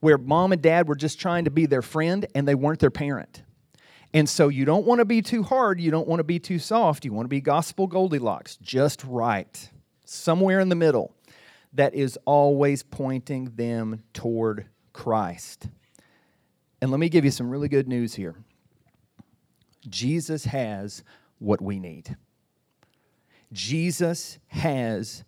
where 0.00 0.16
mom 0.16 0.52
and 0.52 0.62
dad 0.62 0.88
were 0.88 0.94
just 0.94 1.20
trying 1.20 1.44
to 1.44 1.50
be 1.50 1.66
their 1.66 1.82
friend 1.82 2.26
and 2.34 2.48
they 2.48 2.54
weren't 2.54 2.80
their 2.80 2.90
parent. 2.90 3.42
And 4.14 4.28
so 4.28 4.48
you 4.48 4.64
don't 4.64 4.86
want 4.86 5.00
to 5.00 5.04
be 5.04 5.20
too 5.20 5.42
hard, 5.42 5.80
you 5.80 5.90
don't 5.90 6.08
want 6.08 6.20
to 6.20 6.24
be 6.24 6.38
too 6.38 6.58
soft, 6.58 7.04
you 7.04 7.12
want 7.12 7.26
to 7.26 7.30
be 7.30 7.40
gospel 7.40 7.86
Goldilocks, 7.86 8.56
just 8.56 9.04
right, 9.04 9.70
somewhere 10.04 10.60
in 10.60 10.68
the 10.68 10.74
middle 10.74 11.14
that 11.74 11.94
is 11.94 12.18
always 12.24 12.82
pointing 12.82 13.52
them 13.56 14.02
toward 14.14 14.66
Christ. 14.92 15.68
And 16.80 16.90
let 16.90 17.00
me 17.00 17.08
give 17.08 17.24
you 17.24 17.30
some 17.30 17.50
really 17.50 17.68
good 17.68 17.88
news 17.88 18.14
here 18.14 18.36
Jesus 19.88 20.44
has 20.44 21.02
what 21.38 21.60
we 21.60 21.78
need. 21.78 22.16
Jesus 23.52 24.38
has 24.48 25.24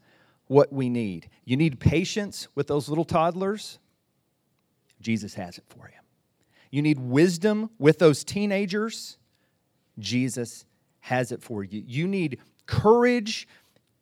what 0.46 0.72
we 0.72 0.88
need. 0.88 1.28
You 1.44 1.56
need 1.56 1.78
patience 1.78 2.48
with 2.54 2.66
those 2.66 2.88
little 2.88 3.04
toddlers? 3.04 3.78
Jesus 5.00 5.34
has 5.34 5.58
it 5.58 5.64
for 5.68 5.88
you. 5.88 5.97
You 6.70 6.82
need 6.82 6.98
wisdom 6.98 7.70
with 7.78 7.98
those 7.98 8.24
teenagers. 8.24 9.16
Jesus 9.98 10.66
has 11.00 11.32
it 11.32 11.42
for 11.42 11.64
you. 11.64 11.82
You 11.86 12.06
need 12.06 12.40
courage 12.66 13.48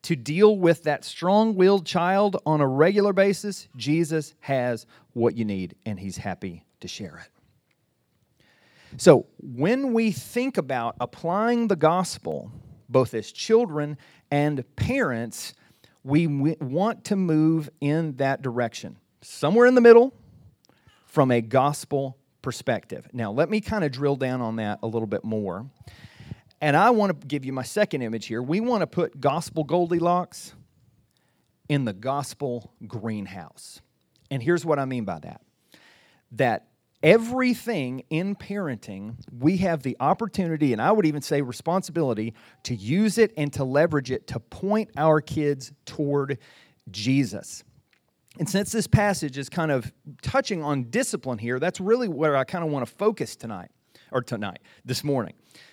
to 0.03 0.17
deal 0.17 0.57
with 0.57 0.85
that 0.85 1.05
strong 1.05 1.55
willed 1.57 1.87
child 1.87 2.37
on 2.47 2.61
a 2.61 2.67
regular 2.67 3.13
basis. 3.13 3.69
Jesus 3.77 4.35
has 4.41 4.87
what 5.15 5.37
you 5.37 5.45
need, 5.45 5.75
and 5.85 5.99
He's 5.99 6.17
happy 6.17 6.65
to 6.81 6.89
share 6.89 7.25
it. 7.25 8.99
So, 8.99 9.27
when 9.39 9.93
we 9.93 10.13
think 10.13 10.59
about 10.59 10.97
applying 11.01 11.69
the 11.69 11.77
gospel, 11.77 12.53
both 12.89 13.15
as 13.15 13.33
children 13.33 13.99
and 14.31 14.65
parents, 14.77 15.55
we 16.05 16.29
want 16.29 17.05
to 17.07 17.17
move 17.17 17.69
in 17.81 18.15
that 18.17 18.43
direction. 18.43 18.97
Somewhere 19.23 19.67
in 19.67 19.75
the 19.75 19.81
middle, 19.81 20.15
from 21.07 21.33
a 21.33 21.41
gospel 21.41 22.17
perspective. 22.47 23.09
Now, 23.13 23.33
let 23.33 23.51
me 23.51 23.61
kind 23.61 23.83
of 23.83 23.91
drill 23.91 24.15
down 24.15 24.41
on 24.41 24.55
that 24.57 24.79
a 24.85 24.87
little 24.87 25.09
bit 25.09 25.25
more. 25.25 25.67
And 26.61 26.77
I 26.77 26.91
want 26.91 27.21
to 27.21 27.27
give 27.27 27.45
you 27.45 27.53
my 27.53 27.65
second 27.65 28.03
image 28.03 28.27
here. 28.27 28.41
We 28.41 28.61
want 28.61 28.83
to 28.83 28.87
put 28.87 29.21
gospel 29.21 29.65
Goldilocks 29.65 30.55
in 31.69 31.85
the 31.85 31.93
gospel 31.93 32.73
greenhouse. 32.87 33.81
And 34.31 34.41
here's 34.41 34.65
what 34.65 34.79
I 34.79 34.85
mean 34.85 35.05
by 35.05 35.19
that 35.19 35.41
that 36.31 36.69
everything 37.03 38.05
in 38.11 38.37
parenting, 38.37 39.17
we 39.37 39.57
have 39.57 39.83
the 39.83 39.97
opportunity, 39.99 40.73
and 40.73 40.81
I 40.81 40.93
would 40.93 41.05
even 41.05 41.23
say 41.23 41.43
responsibility, 41.43 42.33
to 42.63 42.77
use 42.77 43.19
it 43.19 43.33
and 43.37 43.53
to 43.55 43.65
leverage 43.65 44.13
it 44.13 44.29
to 44.29 44.39
point 44.39 44.91
our 44.97 45.21
kids 45.21 45.73
toward 45.85 46.39
Jesus. 46.93 47.65
And 48.39 48.49
since 48.49 48.71
this 48.71 48.87
passage 48.87 49.39
is 49.39 49.49
kind 49.49 49.71
of 49.71 49.93
touching 50.23 50.63
on 50.63 50.85
discipline 50.85 51.39
here, 51.39 51.59
that's 51.59 51.81
really 51.81 52.09
where 52.09 52.37
I 52.37 52.45
kind 52.45 52.65
of 52.65 52.71
want 52.71 52.87
to 52.87 52.93
focus 52.93 53.35
tonight, 53.35 53.71
or 54.13 54.23
tonight, 54.23 54.59
this 54.85 55.03
morning. 55.03 55.33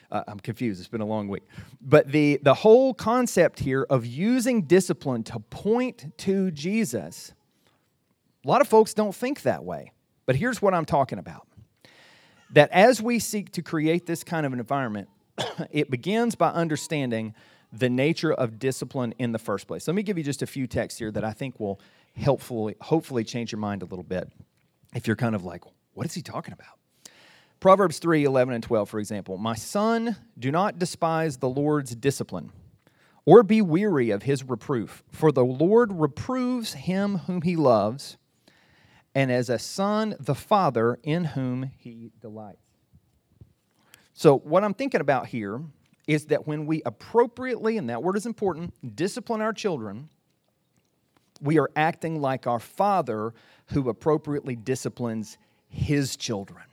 Uh, 0.10 0.24
I'm 0.28 0.40
confused, 0.40 0.80
it's 0.80 0.90
been 0.90 1.02
a 1.02 1.06
long 1.06 1.28
week. 1.28 1.44
But 1.82 2.12
the, 2.12 2.40
the 2.42 2.54
whole 2.54 2.94
concept 2.94 3.60
here 3.60 3.86
of 3.90 4.06
using 4.06 4.62
discipline 4.64 5.24
to 5.24 5.40
point 5.40 6.18
to 6.20 6.52
Jesus, 6.52 7.34
a 8.46 8.48
lot 8.48 8.62
of 8.62 8.68
folks 8.68 8.94
don't 8.94 9.16
think 9.16 9.42
that 9.42 9.64
way. 9.64 9.92
But 10.26 10.36
here's 10.36 10.62
what 10.62 10.74
I'm 10.74 10.86
talking 10.86 11.20
about 11.20 11.48
that 12.52 12.70
as 12.72 13.02
we 13.02 13.18
seek 13.18 13.52
to 13.52 13.64
create 13.64 14.06
this 14.06 14.24
kind 14.24 14.46
of 14.46 14.54
an 14.54 14.60
environment, 14.60 15.10
it 15.72 15.90
begins 15.90 16.36
by 16.36 16.50
understanding 16.50 17.34
the 17.74 17.90
nature 17.90 18.32
of 18.32 18.60
discipline 18.60 19.16
in 19.18 19.32
the 19.32 19.40
first 19.40 19.68
place. 19.68 19.88
Let 19.88 19.96
me 19.96 20.04
give 20.04 20.18
you 20.20 20.24
just 20.24 20.44
a 20.44 20.48
few 20.48 20.68
texts 20.68 21.00
here 21.00 21.12
that 21.12 21.24
I 21.24 21.32
think 21.34 21.60
will 21.60 21.82
helpfully, 22.16 22.76
hopefully 22.82 23.24
change 23.24 23.52
your 23.52 23.60
mind 23.60 23.82
a 23.82 23.86
little 23.86 24.04
bit 24.04 24.30
if 24.96 25.08
you're 25.08 25.16
kind 25.16 25.36
of 25.36 25.44
like, 25.44 25.64
what 25.94 26.06
is 26.06 26.14
he 26.14 26.22
talking 26.22 26.54
about? 26.54 26.78
Proverbs 27.60 28.00
3 28.00 28.26
11 28.26 28.54
and 28.54 28.64
12, 28.64 28.90
for 28.90 29.00
example. 29.00 29.38
My 29.38 29.56
son, 29.56 30.18
do 30.38 30.52
not 30.52 30.80
despise 30.80 31.38
the 31.38 31.50
Lord's 31.50 31.96
discipline 31.96 32.52
or 33.26 33.42
be 33.42 33.62
weary 33.62 34.10
of 34.10 34.24
his 34.24 34.44
reproof, 34.44 35.04
for 35.10 35.32
the 35.32 35.46
Lord 35.46 35.94
reproves 35.94 36.74
him 36.74 37.20
whom 37.20 37.42
he 37.42 37.56
loves, 37.56 38.18
and 39.16 39.32
as 39.32 39.50
a 39.50 39.60
son, 39.60 40.16
the 40.20 40.36
father 40.36 41.00
in 41.04 41.24
whom 41.24 41.72
he 41.78 42.12
delights. 42.20 42.60
So, 44.14 44.40
what 44.40 44.64
I'm 44.64 44.74
thinking 44.74 45.02
about 45.02 45.28
here 45.28 45.62
is 46.08 46.26
that 46.26 46.46
when 46.46 46.66
we 46.66 46.82
appropriately, 46.86 47.78
and 47.78 47.90
that 47.90 48.04
word 48.04 48.18
is 48.18 48.26
important, 48.26 48.74
discipline 48.96 49.42
our 49.42 49.54
children, 49.54 50.10
we 51.44 51.60
are 51.60 51.70
acting 51.76 52.22
like 52.22 52.48
our 52.48 52.60
Father 52.60 53.34
who 53.68 53.90
appropriately 53.90 54.56
disciplines 54.56 55.38
his 55.68 56.16
children. 56.16 56.64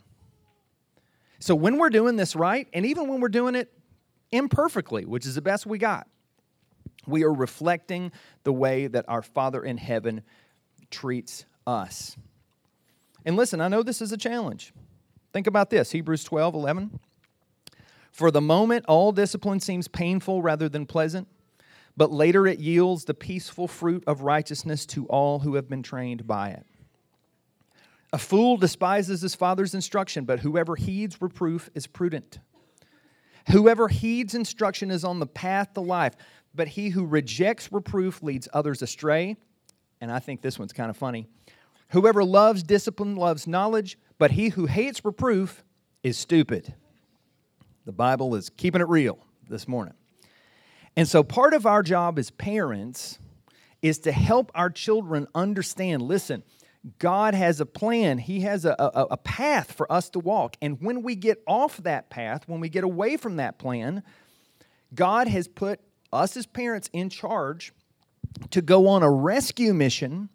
So 1.40 1.54
when 1.54 1.76
we're 1.76 1.90
doing 1.90 2.16
this 2.16 2.36
right, 2.36 2.68
and 2.72 2.86
even 2.86 3.08
when 3.08 3.20
we're 3.20 3.28
doing 3.28 3.56
it 3.56 3.72
imperfectly, 4.30 5.04
which 5.04 5.26
is 5.26 5.34
the 5.34 5.42
best 5.42 5.66
we 5.66 5.78
got, 5.78 6.06
we 7.06 7.24
are 7.24 7.32
reflecting 7.32 8.12
the 8.44 8.52
way 8.52 8.86
that 8.86 9.06
our 9.08 9.22
Father 9.22 9.64
in 9.64 9.76
heaven 9.76 10.22
treats 10.90 11.46
us. 11.66 12.16
And 13.24 13.36
listen, 13.36 13.60
I 13.60 13.68
know 13.68 13.82
this 13.82 14.00
is 14.00 14.12
a 14.12 14.16
challenge. 14.16 14.72
Think 15.32 15.46
about 15.46 15.70
this 15.70 15.90
Hebrews 15.90 16.24
12 16.24 16.54
11. 16.54 17.00
For 18.12 18.30
the 18.30 18.40
moment, 18.40 18.84
all 18.86 19.12
discipline 19.12 19.60
seems 19.60 19.88
painful 19.88 20.42
rather 20.42 20.68
than 20.68 20.84
pleasant 20.84 21.28
but 22.00 22.10
later 22.10 22.46
it 22.46 22.58
yields 22.58 23.04
the 23.04 23.12
peaceful 23.12 23.68
fruit 23.68 24.02
of 24.06 24.22
righteousness 24.22 24.86
to 24.86 25.04
all 25.08 25.40
who 25.40 25.56
have 25.56 25.68
been 25.68 25.82
trained 25.82 26.26
by 26.26 26.48
it. 26.48 26.64
A 28.10 28.16
fool 28.16 28.56
despises 28.56 29.20
his 29.20 29.34
father's 29.34 29.74
instruction, 29.74 30.24
but 30.24 30.38
whoever 30.38 30.76
heeds 30.76 31.20
reproof 31.20 31.68
is 31.74 31.86
prudent. 31.86 32.38
Whoever 33.50 33.88
heeds 33.88 34.34
instruction 34.34 34.90
is 34.90 35.04
on 35.04 35.18
the 35.18 35.26
path 35.26 35.74
to 35.74 35.82
life, 35.82 36.16
but 36.54 36.68
he 36.68 36.88
who 36.88 37.04
rejects 37.04 37.70
reproof 37.70 38.22
leads 38.22 38.48
others 38.54 38.80
astray. 38.80 39.36
And 40.00 40.10
I 40.10 40.20
think 40.20 40.40
this 40.40 40.58
one's 40.58 40.72
kind 40.72 40.88
of 40.88 40.96
funny. 40.96 41.26
Whoever 41.90 42.24
loves 42.24 42.62
discipline 42.62 43.16
loves 43.16 43.46
knowledge, 43.46 43.98
but 44.16 44.30
he 44.30 44.48
who 44.48 44.64
hates 44.64 45.04
reproof 45.04 45.62
is 46.02 46.16
stupid. 46.16 46.72
The 47.84 47.92
Bible 47.92 48.36
is 48.36 48.48
keeping 48.48 48.80
it 48.80 48.88
real 48.88 49.18
this 49.50 49.68
morning. 49.68 49.92
And 50.96 51.08
so, 51.08 51.22
part 51.22 51.54
of 51.54 51.66
our 51.66 51.82
job 51.82 52.18
as 52.18 52.30
parents 52.30 53.18
is 53.82 53.98
to 54.00 54.12
help 54.12 54.50
our 54.54 54.70
children 54.70 55.26
understand 55.34 56.02
listen, 56.02 56.42
God 56.98 57.34
has 57.34 57.60
a 57.60 57.66
plan, 57.66 58.18
He 58.18 58.40
has 58.40 58.64
a, 58.64 58.74
a, 58.78 59.06
a, 59.12 59.16
path 59.16 59.72
for 59.72 59.90
us 59.92 60.10
to 60.10 60.18
walk. 60.18 60.56
And 60.62 60.80
when 60.80 61.02
we 61.02 61.14
get 61.14 61.42
off 61.46 61.76
that 61.78 62.10
path, 62.10 62.48
when 62.48 62.60
we 62.60 62.68
get 62.68 62.84
away 62.84 63.16
from 63.16 63.36
that 63.36 63.58
plan, 63.58 64.02
God 64.94 65.28
has 65.28 65.46
put 65.46 65.80
us 66.12 66.36
as 66.36 66.46
parents 66.46 66.88
in 66.92 67.10
charge 67.10 67.72
to 68.50 68.62
go 68.62 68.88
on 68.88 69.02
a 69.02 69.10
rescue 69.10 69.74
mission 69.74 70.28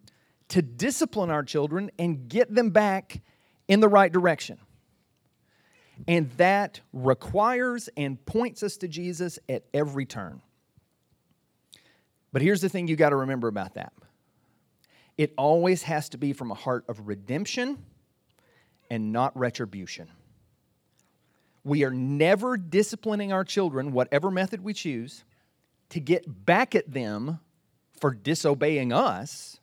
to 0.49 0.61
discipline 0.61 1.31
our 1.31 1.43
children 1.43 1.89
and 1.97 2.29
get 2.29 2.53
them 2.53 2.69
back 2.69 3.21
in 3.67 3.79
the 3.79 3.89
right 3.89 4.11
direction. 4.11 4.59
And 6.07 6.29
that 6.31 6.81
requires 6.93 7.89
and 7.95 8.23
points 8.25 8.63
us 8.63 8.77
to 8.77 8.87
Jesus 8.87 9.39
at 9.47 9.63
every 9.73 10.05
turn. 10.05 10.41
But 12.31 12.41
here's 12.41 12.61
the 12.61 12.69
thing 12.69 12.87
you 12.87 12.95
got 12.95 13.09
to 13.09 13.15
remember 13.15 13.47
about 13.47 13.75
that 13.75 13.93
it 15.17 15.33
always 15.37 15.83
has 15.83 16.09
to 16.09 16.17
be 16.17 16.33
from 16.33 16.51
a 16.51 16.55
heart 16.55 16.83
of 16.89 17.07
redemption 17.07 17.77
and 18.89 19.11
not 19.11 19.37
retribution. 19.37 20.09
We 21.63 21.83
are 21.83 21.91
never 21.91 22.57
disciplining 22.57 23.33
our 23.33 23.43
children, 23.43 23.91
whatever 23.91 24.29
method 24.29 24.63
we 24.63 24.73
choose, 24.73 25.23
to 25.89 25.99
get 25.99 26.45
back 26.45 26.75
at 26.75 26.91
them 26.91 27.39
for 27.99 28.13
disobeying 28.13 28.91
us, 28.91 29.59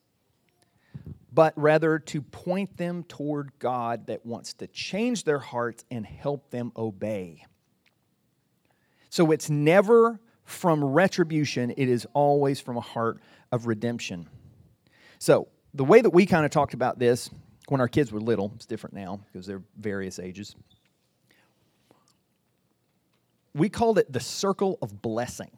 but 1.32 1.54
rather 1.56 1.98
to 1.98 2.20
point 2.20 2.76
them 2.76 3.04
toward 3.04 3.58
God 3.58 4.06
that 4.06 4.24
wants 4.26 4.52
to 4.54 4.66
change 4.66 5.24
their 5.24 5.38
hearts 5.38 5.84
and 5.90 6.06
help 6.06 6.50
them 6.50 6.72
obey. 6.76 7.44
So 9.08 9.30
it's 9.30 9.48
never 9.48 10.20
from 10.44 10.84
retribution, 10.84 11.72
it 11.76 11.88
is 11.88 12.06
always 12.12 12.60
from 12.60 12.76
a 12.76 12.80
heart 12.80 13.20
of 13.52 13.66
redemption. 13.66 14.28
So, 15.18 15.48
the 15.74 15.84
way 15.84 16.00
that 16.00 16.10
we 16.10 16.26
kind 16.26 16.44
of 16.44 16.50
talked 16.50 16.74
about 16.74 16.98
this 16.98 17.30
when 17.68 17.80
our 17.80 17.88
kids 17.88 18.12
were 18.12 18.20
little, 18.20 18.52
it's 18.56 18.66
different 18.66 18.94
now 18.94 19.20
because 19.32 19.46
they're 19.46 19.62
various 19.78 20.18
ages. 20.18 20.54
We 23.54 23.68
called 23.68 23.98
it 23.98 24.12
the 24.12 24.20
circle 24.20 24.78
of 24.82 25.00
blessing. 25.00 25.50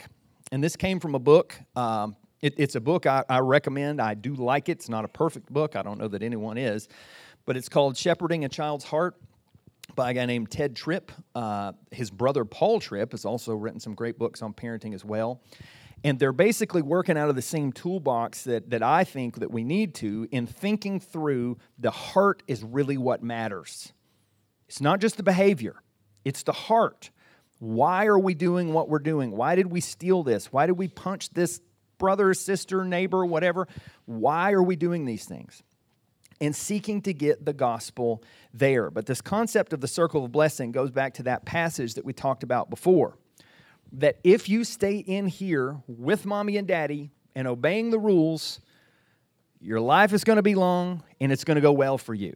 And 0.53 0.63
this 0.63 0.77
came 0.77 1.01
from 1.01 1.15
a 1.15 1.19
book. 1.19 1.59
Um, 1.75 2.17
it, 2.45 2.55
it's 2.59 2.75
a 2.75 2.81
book 2.81 3.07
I, 3.07 3.25
I 3.31 3.41
recommend. 3.41 4.03
I 4.03 4.13
do 4.13 4.35
like 4.35 4.69
it. 4.69 4.73
It's 4.73 4.91
not 4.91 5.07
a 5.07 5.09
perfect 5.09 5.51
book. 5.51 5.77
I 5.77 5.83
don't 5.83 5.99
know 5.99 6.09
that 6.09 6.23
anyone 6.23 6.59
is. 6.59 6.89
But 7.47 7.57
it's 7.57 7.71
called 7.71 7.97
Shepherding 7.97 8.45
a 8.45 8.51
Child's 8.51 8.85
Heart 8.85 9.17
by 9.95 10.11
a 10.11 10.15
guy 10.15 10.27
named 10.27 10.51
Tedd 10.51 10.75
Tripp. 10.75 11.11
Uh, 11.35 11.73
his 11.91 12.11
brother 12.11 12.45
Paul 12.45 12.81
Tripp 12.81 13.13
has 13.13 13.25
also 13.25 13.55
written 13.55 13.81
some 13.81 13.95
great 13.95 14.19
books 14.19 14.43
on 14.43 14.53
parenting 14.53 14.95
as 14.95 15.07
well. 15.07 15.41
And 16.05 16.19
they're 16.19 16.35
basically 16.35 16.83
working 16.83 17.17
out 17.17 17.31
of 17.31 17.35
the 17.35 17.43
same 17.43 17.73
toolbox 17.73 18.45
that, 18.45 18.69
that 18.69 18.83
I 18.83 19.05
think 19.05 19.39
that 19.41 19.51
we 19.51 19.65
need 19.65 19.95
to 19.97 20.29
in 20.31 20.47
thinking 20.47 21.01
through 21.01 21.57
the 21.79 21.91
heart 21.91 22.43
is 22.47 22.63
really 22.63 22.99
what 22.99 23.23
matters. 23.23 23.95
It's 24.69 24.83
not 24.83 25.01
just 25.01 25.17
the 25.17 25.23
behavior, 25.23 25.77
it's 26.27 26.43
the 26.43 26.53
heart. 26.53 27.11
Why 27.59 28.05
are 28.05 28.19
we 28.19 28.35
doing 28.35 28.75
what 28.75 28.91
we're 28.91 28.99
doing? 28.99 29.31
Why 29.31 29.55
did 29.55 29.69
we 29.69 29.81
steal 29.81 30.23
this? 30.23 30.53
Why 30.53 30.67
did 30.67 30.73
we 30.73 30.89
punch 30.89 31.31
this 31.31 31.63
brother, 31.99 32.35
sister, 32.35 32.85
neighbor, 32.85 33.25
whatever? 33.25 33.69
Why 34.07 34.53
are 34.53 34.63
we 34.63 34.77
doing 34.77 35.05
these 35.05 35.25
things? 35.25 35.63
and 36.41 36.55
seeking 36.55 37.01
to 37.03 37.15
get 37.15 37.45
the 37.45 37.53
gospel 37.53 38.23
there. 38.53 38.91
But 38.91 39.07
this 39.07 39.21
concept 39.21 39.73
of 39.73 39.81
the 39.81 39.89
circle 39.89 40.25
of 40.25 40.33
blessing 40.33 40.73
goes 40.73 40.91
back 40.91 41.15
to 41.15 41.23
that 41.25 41.45
passage 41.45 41.95
that 41.95 42.05
we 42.05 42.13
talked 42.13 42.43
about 42.43 42.71
before. 42.71 43.17
That 43.93 44.19
if 44.25 44.49
you 44.49 44.65
stay 44.65 44.97
in 44.97 45.27
here 45.27 45.81
with 45.87 46.27
mommy 46.27 46.57
and 46.57 46.67
daddy 46.67 47.11
and 47.35 47.47
obeying 47.47 47.91
the 47.91 47.99
rules, 47.99 48.61
your 49.61 49.81
life 49.81 50.13
is 50.13 50.25
going 50.25 50.37
to 50.37 50.43
be 50.43 50.55
long 50.55 51.03
and 51.21 51.31
it's 51.31 51.45
going 51.45 51.55
to 51.55 51.61
go 51.61 51.73
well 51.73 51.99
for 51.99 52.15
you. 52.15 52.35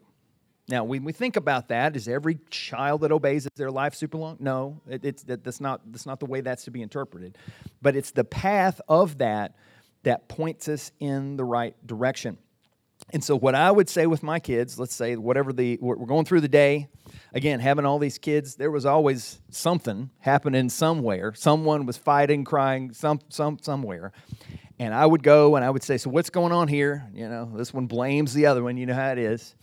Now, 0.69 0.85
when 0.85 1.03
we 1.03 1.13
think 1.13 1.37
about 1.37 1.69
that, 1.69 1.97
is 1.97 2.09
every 2.09 2.39
child 2.51 3.01
that 3.01 3.11
obeys 3.11 3.47
is 3.47 3.51
their 3.57 3.71
life 3.71 3.95
super 3.95 4.19
long? 4.19 4.37
No, 4.39 4.83
it, 4.87 5.05
it's 5.05 5.23
that, 5.25 5.43
that's 5.43 5.61
not 5.61 5.81
that's 5.91 6.05
not 6.05 6.21
the 6.21 6.27
way 6.27 6.43
that's 6.43 6.65
to 6.65 6.71
be 6.71 6.83
interpreted. 6.83 7.39
But 7.81 7.97
it's 7.97 8.11
the 8.11 8.25
path 8.25 8.81
of 8.87 9.19
that 9.19 9.57
that 10.03 10.29
points 10.29 10.69
us 10.69 10.93
in 11.01 11.37
the 11.37 11.45
right 11.45 11.75
direction. 11.87 12.37
And 13.11 13.25
so, 13.25 13.37
what 13.37 13.55
I 13.55 13.71
would 13.71 13.89
say 13.89 14.07
with 14.07 14.23
my 14.23 14.39
kids, 14.41 14.79
let's 14.79 14.95
say 14.95 15.17
whatever 15.17 15.53
the 15.53 15.79
we're 15.81 15.97
going 16.05 16.27
through 16.27 16.43
the 16.43 16.49
day, 16.49 16.89
again, 17.33 17.61
having 17.61 17.87
all 17.87 17.99
these 17.99 18.19
kids, 18.19 18.57
there 18.57 18.71
was 18.71 18.85
always 18.85 19.41
something 19.51 20.11
happening 20.19 20.69
somewhere. 20.69 21.33
Someone 21.35 21.87
was 21.87 21.97
fighting, 21.97 22.45
crying, 22.45 22.93
some, 22.93 23.21
some, 23.31 23.59
somewhere. 23.63 24.13
And 24.79 24.93
I 24.93 25.07
would 25.07 25.23
go 25.23 25.57
and 25.57 25.65
I 25.65 25.71
would 25.71 25.83
say, 25.83 25.97
So, 25.97 26.11
what's 26.11 26.29
going 26.29 26.53
on 26.53 26.69
here? 26.69 27.09
You 27.15 27.29
know, 27.29 27.51
this 27.57 27.73
one 27.73 27.87
blames 27.87 28.35
the 28.35 28.47
other 28.47 28.63
one. 28.63 28.77
You 28.77 28.85
know 28.85 28.95
how 28.95 29.13
it 29.13 29.19
is. 29.19 29.55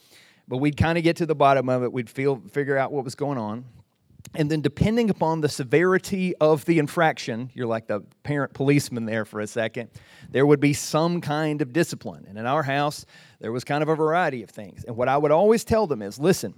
But 0.47 0.57
we'd 0.57 0.77
kind 0.77 0.97
of 0.97 1.03
get 1.03 1.17
to 1.17 1.25
the 1.25 1.35
bottom 1.35 1.69
of 1.69 1.83
it. 1.83 1.91
We'd 1.91 2.09
feel, 2.09 2.41
figure 2.51 2.77
out 2.77 2.91
what 2.91 3.03
was 3.03 3.15
going 3.15 3.37
on. 3.37 3.65
And 4.33 4.49
then, 4.49 4.61
depending 4.61 5.09
upon 5.09 5.41
the 5.41 5.49
severity 5.49 6.35
of 6.37 6.65
the 6.65 6.79
infraction, 6.79 7.51
you're 7.53 7.67
like 7.67 7.87
the 7.87 8.01
parent 8.23 8.53
policeman 8.53 9.05
there 9.05 9.23
for 9.23 9.39
a 9.39 9.47
second, 9.47 9.89
there 10.29 10.45
would 10.45 10.59
be 10.59 10.73
some 10.73 11.21
kind 11.21 11.61
of 11.61 11.71
discipline. 11.71 12.25
And 12.27 12.37
in 12.37 12.45
our 12.45 12.63
house, 12.63 13.05
there 13.39 13.51
was 13.51 13.63
kind 13.63 13.81
of 13.81 13.89
a 13.89 13.95
variety 13.95 14.43
of 14.43 14.49
things. 14.49 14.83
And 14.83 14.97
what 14.97 15.07
I 15.07 15.17
would 15.17 15.31
always 15.31 15.63
tell 15.63 15.87
them 15.87 16.01
is 16.01 16.19
listen, 16.19 16.55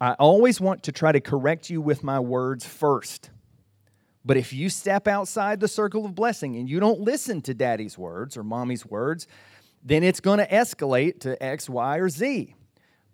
I 0.00 0.12
always 0.14 0.60
want 0.60 0.84
to 0.84 0.92
try 0.92 1.12
to 1.12 1.20
correct 1.20 1.70
you 1.70 1.80
with 1.80 2.02
my 2.02 2.18
words 2.18 2.64
first. 2.64 3.30
But 4.24 4.36
if 4.36 4.52
you 4.52 4.68
step 4.68 5.08
outside 5.08 5.60
the 5.60 5.68
circle 5.68 6.04
of 6.04 6.14
blessing 6.14 6.56
and 6.56 6.68
you 6.68 6.80
don't 6.80 7.00
listen 7.00 7.42
to 7.42 7.54
daddy's 7.54 7.98
words 7.98 8.36
or 8.36 8.44
mommy's 8.44 8.86
words, 8.86 9.26
then 9.82 10.02
it's 10.04 10.20
going 10.20 10.38
to 10.38 10.46
escalate 10.46 11.20
to 11.20 11.40
X, 11.42 11.68
Y, 11.68 11.98
or 11.98 12.08
Z. 12.08 12.54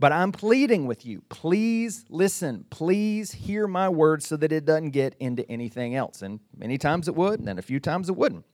But 0.00 0.12
I'm 0.12 0.30
pleading 0.30 0.86
with 0.86 1.04
you. 1.04 1.22
Please 1.28 2.04
listen. 2.08 2.64
Please 2.70 3.32
hear 3.32 3.66
my 3.66 3.88
words 3.88 4.28
so 4.28 4.36
that 4.36 4.52
it 4.52 4.64
doesn't 4.64 4.90
get 4.90 5.16
into 5.18 5.48
anything 5.50 5.96
else. 5.96 6.22
And 6.22 6.38
many 6.56 6.78
times 6.78 7.08
it 7.08 7.16
would, 7.16 7.40
and 7.40 7.58
a 7.58 7.62
few 7.62 7.80
times 7.80 8.08
it 8.08 8.16
wouldn't. 8.16 8.44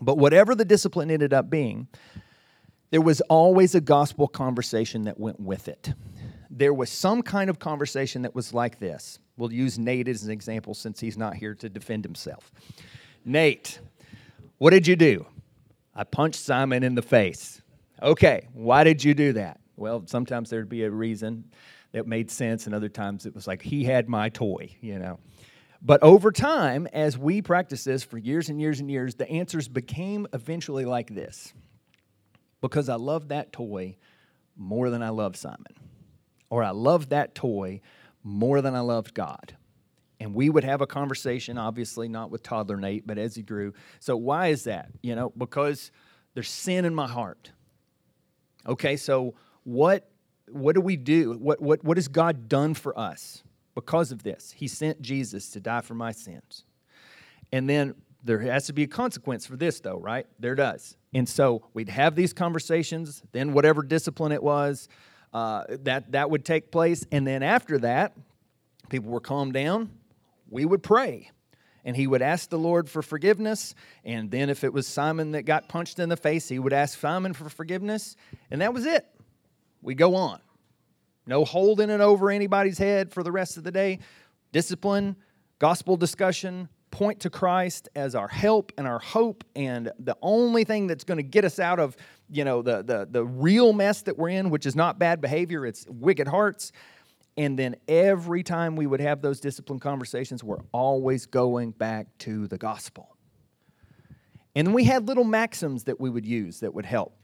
But 0.00 0.16
whatever 0.16 0.54
the 0.54 0.64
discipline 0.64 1.10
ended 1.10 1.34
up 1.34 1.50
being, 1.50 1.88
there 2.90 3.02
was 3.02 3.20
always 3.22 3.74
a 3.74 3.80
gospel 3.80 4.28
conversation 4.28 5.02
that 5.02 5.20
went 5.20 5.40
with 5.40 5.68
it. 5.68 5.92
There 6.50 6.72
was 6.72 6.90
some 6.90 7.22
kind 7.22 7.50
of 7.50 7.58
conversation 7.58 8.22
that 8.22 8.34
was 8.34 8.54
like 8.54 8.78
this. 8.78 9.18
We'll 9.36 9.52
use 9.52 9.78
Nate 9.78 10.08
as 10.08 10.24
an 10.24 10.30
example 10.30 10.74
since 10.74 10.98
he's 10.98 11.18
not 11.18 11.34
here 11.36 11.54
to 11.56 11.68
defend 11.68 12.04
himself. 12.04 12.50
Nate, 13.24 13.78
what 14.56 14.70
did 14.70 14.86
you 14.86 14.96
do? 14.96 15.26
I 15.94 16.04
punched 16.04 16.40
Simon 16.40 16.82
in 16.82 16.94
the 16.94 17.02
face. 17.02 17.60
Okay, 18.02 18.48
why 18.54 18.84
did 18.84 19.04
you 19.04 19.12
do 19.14 19.34
that? 19.34 19.60
Well, 19.78 20.02
sometimes 20.06 20.50
there'd 20.50 20.68
be 20.68 20.84
a 20.84 20.90
reason 20.90 21.44
that 21.92 22.06
made 22.06 22.30
sense, 22.30 22.66
and 22.66 22.74
other 22.74 22.88
times 22.88 23.26
it 23.26 23.34
was 23.34 23.46
like, 23.46 23.62
he 23.62 23.84
had 23.84 24.08
my 24.08 24.28
toy, 24.28 24.76
you 24.80 24.98
know. 24.98 25.18
But 25.80 26.02
over 26.02 26.32
time, 26.32 26.88
as 26.92 27.16
we 27.16 27.40
practiced 27.40 27.84
this 27.84 28.02
for 28.02 28.18
years 28.18 28.48
and 28.48 28.60
years 28.60 28.80
and 28.80 28.90
years, 28.90 29.14
the 29.14 29.28
answers 29.30 29.68
became 29.68 30.26
eventually 30.32 30.84
like 30.84 31.14
this 31.14 31.52
because 32.60 32.88
I 32.88 32.96
love 32.96 33.28
that 33.28 33.52
toy 33.52 33.96
more 34.56 34.90
than 34.90 35.02
I 35.02 35.10
love 35.10 35.36
Simon, 35.36 35.74
or 36.50 36.64
I 36.64 36.70
love 36.70 37.10
that 37.10 37.34
toy 37.34 37.80
more 38.24 38.60
than 38.60 38.74
I 38.74 38.80
loved 38.80 39.14
God. 39.14 39.56
And 40.20 40.34
we 40.34 40.50
would 40.50 40.64
have 40.64 40.80
a 40.80 40.86
conversation, 40.86 41.58
obviously 41.58 42.08
not 42.08 42.32
with 42.32 42.42
toddler 42.42 42.76
Nate, 42.76 43.06
but 43.06 43.18
as 43.18 43.36
he 43.36 43.42
grew. 43.42 43.72
So, 44.00 44.16
why 44.16 44.48
is 44.48 44.64
that? 44.64 44.90
You 45.00 45.14
know, 45.14 45.32
because 45.38 45.92
there's 46.34 46.50
sin 46.50 46.84
in 46.84 46.94
my 46.94 47.06
heart. 47.06 47.52
Okay, 48.66 48.96
so 48.96 49.34
what 49.68 50.08
what 50.50 50.74
do 50.74 50.80
we 50.80 50.96
do? 50.96 51.34
What 51.34 51.60
what 51.60 51.84
what 51.84 51.98
has 51.98 52.08
God 52.08 52.48
done 52.48 52.72
for 52.72 52.98
us 52.98 53.42
because 53.74 54.12
of 54.12 54.22
this? 54.22 54.54
He 54.56 54.66
sent 54.66 55.02
Jesus 55.02 55.50
to 55.50 55.60
die 55.60 55.82
for 55.82 55.94
my 55.94 56.10
sins. 56.10 56.64
And 57.52 57.68
then 57.68 57.94
there 58.24 58.38
has 58.38 58.66
to 58.66 58.72
be 58.72 58.84
a 58.84 58.86
consequence 58.86 59.44
for 59.44 59.56
this 59.56 59.80
though, 59.80 59.98
right? 59.98 60.26
There 60.38 60.54
does. 60.54 60.96
And 61.12 61.28
so 61.28 61.64
we'd 61.74 61.90
have 61.90 62.16
these 62.16 62.32
conversations, 62.32 63.22
then 63.32 63.52
whatever 63.52 63.82
discipline 63.82 64.32
it 64.32 64.42
was, 64.42 64.88
uh, 65.34 65.64
that 65.82 66.12
that 66.12 66.30
would 66.30 66.46
take 66.46 66.70
place, 66.70 67.04
and 67.12 67.26
then 67.26 67.42
after 67.42 67.76
that, 67.78 68.16
people 68.88 69.10
were 69.10 69.20
calmed 69.20 69.52
down. 69.52 69.90
We 70.48 70.64
would 70.64 70.82
pray, 70.82 71.30
and 71.84 71.94
he 71.94 72.06
would 72.06 72.22
ask 72.22 72.48
the 72.48 72.58
Lord 72.58 72.88
for 72.88 73.02
forgiveness. 73.02 73.74
And 74.02 74.30
then 74.30 74.48
if 74.48 74.64
it 74.64 74.72
was 74.72 74.86
Simon 74.86 75.32
that 75.32 75.42
got 75.42 75.68
punched 75.68 75.98
in 75.98 76.08
the 76.08 76.16
face, 76.16 76.48
he 76.48 76.58
would 76.58 76.72
ask 76.72 76.98
Simon 76.98 77.34
for 77.34 77.50
forgiveness, 77.50 78.16
and 78.50 78.62
that 78.62 78.72
was 78.72 78.86
it 78.86 79.06
we 79.82 79.94
go 79.94 80.14
on. 80.14 80.40
No 81.26 81.44
holding 81.44 81.90
it 81.90 82.00
over 82.00 82.30
anybody's 82.30 82.78
head 82.78 83.12
for 83.12 83.22
the 83.22 83.32
rest 83.32 83.56
of 83.56 83.64
the 83.64 83.70
day. 83.70 83.98
Discipline, 84.52 85.16
gospel 85.58 85.96
discussion, 85.96 86.68
point 86.90 87.20
to 87.20 87.30
Christ 87.30 87.88
as 87.94 88.14
our 88.14 88.28
help 88.28 88.72
and 88.78 88.86
our 88.86 88.98
hope 88.98 89.44
and 89.54 89.92
the 89.98 90.16
only 90.22 90.64
thing 90.64 90.86
that's 90.86 91.04
going 91.04 91.18
to 91.18 91.22
get 91.22 91.44
us 91.44 91.58
out 91.58 91.78
of, 91.78 91.96
you 92.30 92.44
know, 92.44 92.62
the, 92.62 92.82
the, 92.82 93.06
the 93.10 93.24
real 93.24 93.72
mess 93.72 94.02
that 94.02 94.16
we're 94.16 94.30
in, 94.30 94.48
which 94.50 94.64
is 94.64 94.74
not 94.74 94.98
bad 94.98 95.20
behavior, 95.20 95.66
it's 95.66 95.86
wicked 95.88 96.28
hearts. 96.28 96.72
And 97.36 97.58
then 97.58 97.76
every 97.86 98.42
time 98.42 98.74
we 98.74 98.86
would 98.86 99.00
have 99.00 99.22
those 99.22 99.38
discipline 99.38 99.78
conversations, 99.78 100.42
we're 100.42 100.62
always 100.72 101.26
going 101.26 101.70
back 101.72 102.06
to 102.18 102.48
the 102.48 102.58
gospel. 102.58 103.14
And 104.56 104.74
we 104.74 104.84
had 104.84 105.06
little 105.06 105.24
maxims 105.24 105.84
that 105.84 106.00
we 106.00 106.10
would 106.10 106.26
use 106.26 106.60
that 106.60 106.74
would 106.74 106.86
help. 106.86 107.14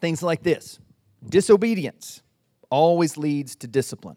Things 0.00 0.22
like 0.22 0.42
this 0.42 0.78
Disobedience 1.28 2.22
always 2.70 3.16
leads 3.16 3.56
to 3.56 3.66
discipline. 3.66 4.16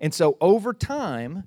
And 0.00 0.12
so 0.12 0.36
over 0.40 0.72
time, 0.72 1.44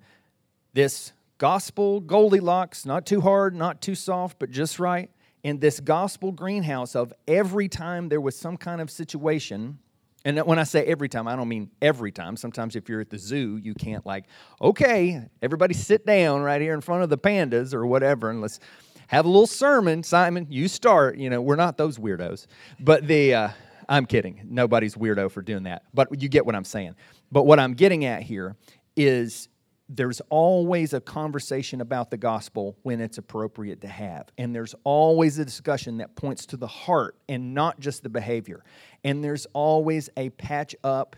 this 0.74 1.14
gospel 1.38 2.00
Goldilocks, 2.00 2.86
not 2.86 3.06
too 3.06 3.22
hard, 3.22 3.56
not 3.56 3.82
too 3.82 3.96
soft, 3.96 4.40
but 4.40 4.52
just 4.52 4.80
right, 4.80 5.10
in 5.44 5.60
this 5.60 5.80
gospel 5.80 6.32
greenhouse 6.32 6.96
of 6.96 7.14
every 7.28 7.68
time 7.68 8.10
there 8.10 8.22
was 8.22 8.36
some 8.36 8.58
kind 8.58 8.82
of 8.82 8.90
situation, 8.90 9.78
and 10.24 10.40
when 10.40 10.58
I 10.58 10.64
say 10.64 10.84
every 10.86 11.08
time, 11.08 11.28
I 11.28 11.36
don't 11.36 11.48
mean 11.48 11.70
every 11.84 12.12
time. 12.12 12.36
Sometimes 12.36 12.76
if 12.76 12.90
you're 12.90 13.02
at 13.02 13.12
the 13.12 13.20
zoo, 13.20 13.60
you 13.62 13.76
can't 13.76 14.04
like, 14.08 14.26
okay, 14.60 15.22
everybody 15.44 15.76
sit 15.76 16.04
down 16.04 16.42
right 16.42 16.60
here 16.60 16.74
in 16.74 16.82
front 16.82 17.04
of 17.04 17.10
the 17.10 17.18
pandas 17.18 17.76
or 17.76 17.86
whatever, 17.86 18.32
and 18.32 18.42
let's 18.42 18.60
have 19.08 19.26
a 19.26 19.30
little 19.30 19.46
sermon. 19.46 20.02
Simon, 20.02 20.48
you 20.50 20.68
start. 20.68 21.18
You 21.18 21.30
know, 21.30 21.42
we're 21.42 21.56
not 21.56 21.78
those 21.78 22.00
weirdos, 22.00 22.48
but 22.80 23.08
the 23.08 23.36
uh, 23.36 23.50
I'm 23.88 24.06
kidding. 24.06 24.42
Nobody's 24.46 24.96
weirdo 24.96 25.32
for 25.32 25.42
doing 25.42 25.64
that. 25.64 25.84
But 25.94 26.22
you 26.22 26.30
get 26.30 26.46
what 26.46 26.56
I'm 26.56 26.64
saying. 26.64 26.96
But 27.32 27.44
what 27.44 27.60
I'm 27.60 27.74
getting 27.74 28.06
at 28.06 28.24
here 28.24 28.56
is 28.96 29.50
there's 29.88 30.22
always 30.30 30.94
a 30.94 31.02
conversation 31.02 31.82
about 31.82 32.10
the 32.10 32.18
gospel 32.18 32.76
when 32.82 33.00
it's 33.00 33.18
appropriate 33.18 33.82
to 33.82 33.88
have. 33.88 34.30
And 34.38 34.56
there's 34.56 34.74
always 34.84 35.38
a 35.38 35.46
discussion 35.46 35.98
that 35.98 36.16
points 36.16 36.48
to 36.48 36.58
the 36.58 36.68
heart 36.68 37.16
and 37.30 37.54
not 37.54 37.80
just 37.80 38.02
the 38.02 38.10
behavior. 38.10 38.64
And 39.04 39.24
there's 39.24 39.46
always 39.54 40.10
a 40.18 40.30
patch 40.32 40.76
up 40.84 41.16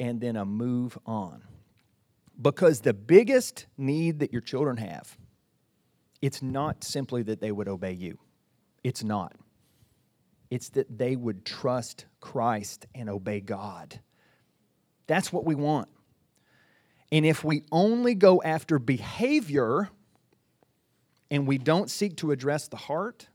and 0.00 0.20
then 0.20 0.36
a 0.36 0.44
move 0.44 0.96
on. 1.04 1.42
Because 2.40 2.80
the 2.80 2.94
biggest 2.94 3.66
need 3.76 4.20
that 4.20 4.32
your 4.32 4.42
children 4.42 4.76
have 4.78 5.18
it's 6.20 6.42
not 6.42 6.82
simply 6.82 7.22
that 7.22 7.40
they 7.40 7.52
would 7.52 7.68
obey 7.68 7.92
you. 7.92 8.18
It's 8.82 9.04
not. 9.04 9.34
It's 10.50 10.70
that 10.70 10.98
they 10.98 11.16
would 11.16 11.44
trust 11.44 12.06
Christ 12.20 12.86
and 12.94 13.08
obey 13.08 13.40
God. 13.40 14.00
That's 15.06 15.32
what 15.32 15.44
we 15.44 15.54
want. 15.54 15.88
And 17.10 17.24
if 17.24 17.44
we 17.44 17.64
only 17.72 18.14
go 18.14 18.42
after 18.42 18.78
behavior 18.78 19.88
and 21.30 21.46
we 21.46 21.58
don't 21.58 21.90
seek 21.90 22.16
to 22.18 22.30
address 22.30 22.68
the 22.68 22.76
heart, 22.76 23.28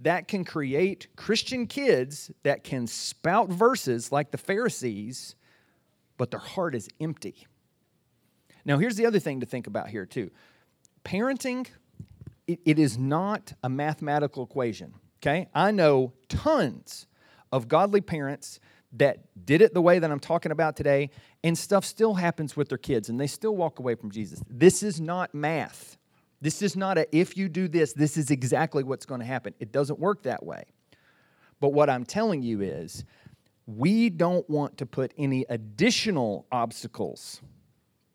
that 0.00 0.28
can 0.28 0.44
create 0.44 1.08
Christian 1.16 1.66
kids 1.66 2.30
that 2.42 2.62
can 2.62 2.86
spout 2.86 3.48
verses 3.48 4.12
like 4.12 4.30
the 4.30 4.38
Pharisees, 4.38 5.34
but 6.16 6.30
their 6.30 6.40
heart 6.40 6.74
is 6.74 6.88
empty. 7.00 7.46
Now, 8.64 8.78
here's 8.78 8.96
the 8.96 9.06
other 9.06 9.18
thing 9.18 9.40
to 9.40 9.46
think 9.46 9.66
about 9.66 9.88
here, 9.88 10.06
too. 10.06 10.30
Parenting, 11.04 11.66
it, 12.46 12.60
it 12.64 12.78
is 12.78 12.98
not 12.98 13.52
a 13.62 13.68
mathematical 13.68 14.44
equation, 14.44 14.94
okay? 15.18 15.48
I 15.54 15.70
know 15.70 16.12
tons 16.28 17.06
of 17.52 17.68
godly 17.68 18.00
parents 18.00 18.60
that 18.92 19.18
did 19.44 19.60
it 19.60 19.74
the 19.74 19.82
way 19.82 19.98
that 19.98 20.10
I'm 20.10 20.20
talking 20.20 20.52
about 20.52 20.76
today, 20.76 21.10
and 21.44 21.56
stuff 21.56 21.84
still 21.84 22.14
happens 22.14 22.56
with 22.56 22.68
their 22.68 22.78
kids, 22.78 23.08
and 23.08 23.20
they 23.20 23.26
still 23.26 23.54
walk 23.54 23.78
away 23.78 23.94
from 23.94 24.10
Jesus. 24.10 24.42
This 24.48 24.82
is 24.82 25.00
not 25.00 25.34
math. 25.34 25.98
This 26.40 26.62
is 26.62 26.76
not 26.76 26.98
a 26.98 27.16
if 27.16 27.36
you 27.36 27.48
do 27.48 27.68
this, 27.68 27.92
this 27.92 28.16
is 28.16 28.30
exactly 28.30 28.82
what's 28.82 29.04
going 29.04 29.20
to 29.20 29.26
happen. 29.26 29.54
It 29.58 29.72
doesn't 29.72 29.98
work 29.98 30.22
that 30.22 30.44
way. 30.44 30.64
But 31.60 31.72
what 31.72 31.90
I'm 31.90 32.04
telling 32.04 32.42
you 32.42 32.62
is, 32.62 33.04
we 33.66 34.08
don't 34.08 34.48
want 34.48 34.78
to 34.78 34.86
put 34.86 35.12
any 35.18 35.44
additional 35.48 36.46
obstacles 36.50 37.42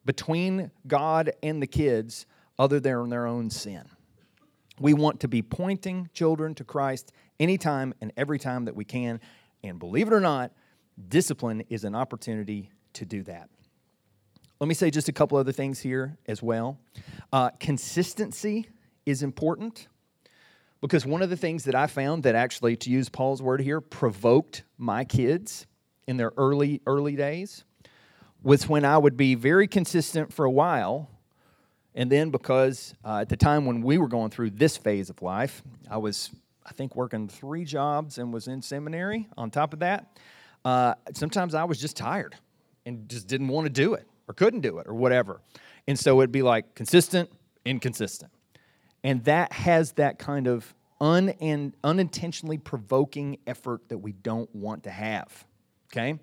between 0.05 0.71
God 0.87 1.31
and 1.43 1.61
the 1.61 1.67
kids 1.67 2.25
other 2.57 2.79
than 2.79 3.09
their 3.09 3.27
own 3.27 3.49
sin. 3.49 3.83
We 4.79 4.93
want 4.93 5.19
to 5.21 5.27
be 5.27 5.41
pointing 5.41 6.09
children 6.13 6.55
to 6.55 6.63
Christ 6.63 7.11
anytime 7.39 7.93
and 8.01 8.11
every 8.17 8.39
time 8.39 8.65
that 8.65 8.75
we 8.75 8.85
can. 8.85 9.19
And 9.63 9.79
believe 9.79 10.07
it 10.07 10.13
or 10.13 10.19
not, 10.19 10.51
discipline 11.09 11.63
is 11.69 11.83
an 11.83 11.95
opportunity 11.95 12.71
to 12.93 13.05
do 13.05 13.23
that. 13.23 13.49
Let 14.59 14.67
me 14.67 14.73
say 14.73 14.89
just 14.89 15.09
a 15.09 15.11
couple 15.11 15.37
other 15.37 15.51
things 15.51 15.79
here 15.79 16.17
as 16.27 16.41
well. 16.41 16.79
Uh, 17.31 17.49
consistency 17.59 18.67
is 19.05 19.23
important 19.23 19.87
because 20.81 21.05
one 21.05 21.21
of 21.21 21.29
the 21.29 21.37
things 21.37 21.63
that 21.65 21.75
I 21.75 21.87
found 21.87 22.23
that 22.23 22.35
actually, 22.35 22.75
to 22.77 22.89
use 22.89 23.09
Paul's 23.09 23.41
word 23.41 23.61
here, 23.61 23.81
provoked 23.81 24.63
my 24.77 25.03
kids 25.03 25.65
in 26.07 26.17
their 26.17 26.31
early 26.37 26.81
early 26.85 27.15
days 27.15 27.63
was 28.43 28.67
when 28.67 28.83
I 28.83 28.97
would 28.97 29.15
be 29.15 29.35
very 29.35 29.67
consistent 29.67 30.33
for 30.33 30.45
a 30.45 30.51
while, 30.51 31.09
and 31.95 32.11
then 32.11 32.29
because 32.29 32.93
uh, 33.05 33.19
at 33.19 33.29
the 33.29 33.37
time 33.37 33.65
when 33.65 33.81
we 33.81 33.97
were 33.97 34.07
going 34.07 34.31
through 34.31 34.51
this 34.51 34.77
phase 34.77 35.09
of 35.09 35.21
life, 35.21 35.61
I 35.89 35.97
was 35.97 36.31
I 36.65 36.71
think 36.71 36.95
working 36.95 37.27
three 37.27 37.65
jobs 37.65 38.17
and 38.17 38.33
was 38.33 38.47
in 38.47 38.61
seminary. 38.61 39.27
On 39.37 39.51
top 39.51 39.73
of 39.73 39.79
that, 39.79 40.17
uh, 40.63 40.95
sometimes 41.13 41.53
I 41.53 41.65
was 41.65 41.79
just 41.79 41.97
tired 41.97 42.35
and 42.85 43.07
just 43.09 43.27
didn't 43.27 43.49
want 43.49 43.65
to 43.65 43.69
do 43.69 43.93
it 43.93 44.07
or 44.27 44.33
couldn't 44.33 44.61
do 44.61 44.79
it 44.79 44.87
or 44.87 44.93
whatever. 44.93 45.41
And 45.87 45.99
so 45.99 46.19
it'd 46.21 46.31
be 46.31 46.41
like 46.41 46.75
consistent, 46.75 47.29
inconsistent. 47.65 48.31
And 49.03 49.23
that 49.25 49.51
has 49.51 49.91
that 49.93 50.17
kind 50.19 50.47
of 50.47 50.73
un- 51.01 51.33
and 51.41 51.75
unintentionally 51.83 52.57
provoking 52.57 53.37
effort 53.45 53.89
that 53.89 53.97
we 53.97 54.13
don't 54.13 54.53
want 54.55 54.83
to 54.83 54.89
have. 54.89 55.45
Okay? 55.91 56.17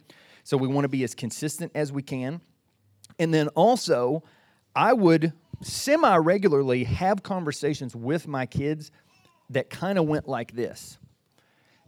So 0.45 0.57
we 0.57 0.69
want 0.69 0.85
to 0.85 0.89
be 0.89 1.05
as 1.05 1.15
consistent 1.15 1.73
as 1.75 1.93
we 1.93 2.03
can. 2.03 2.41
And 3.19 3.35
then 3.35 3.49
also, 3.49 4.25
I 4.75 4.95
would 4.95 5.35
semi 5.63 6.17
regularly 6.17 6.85
have 6.85 7.23
conversations 7.23 7.95
with 7.95 8.27
my 8.27 8.47
kids 8.47 8.91
that 9.51 9.69
kind 9.71 9.99
of 9.99 10.07
went 10.07 10.29
like 10.29 10.53
this 10.53 10.99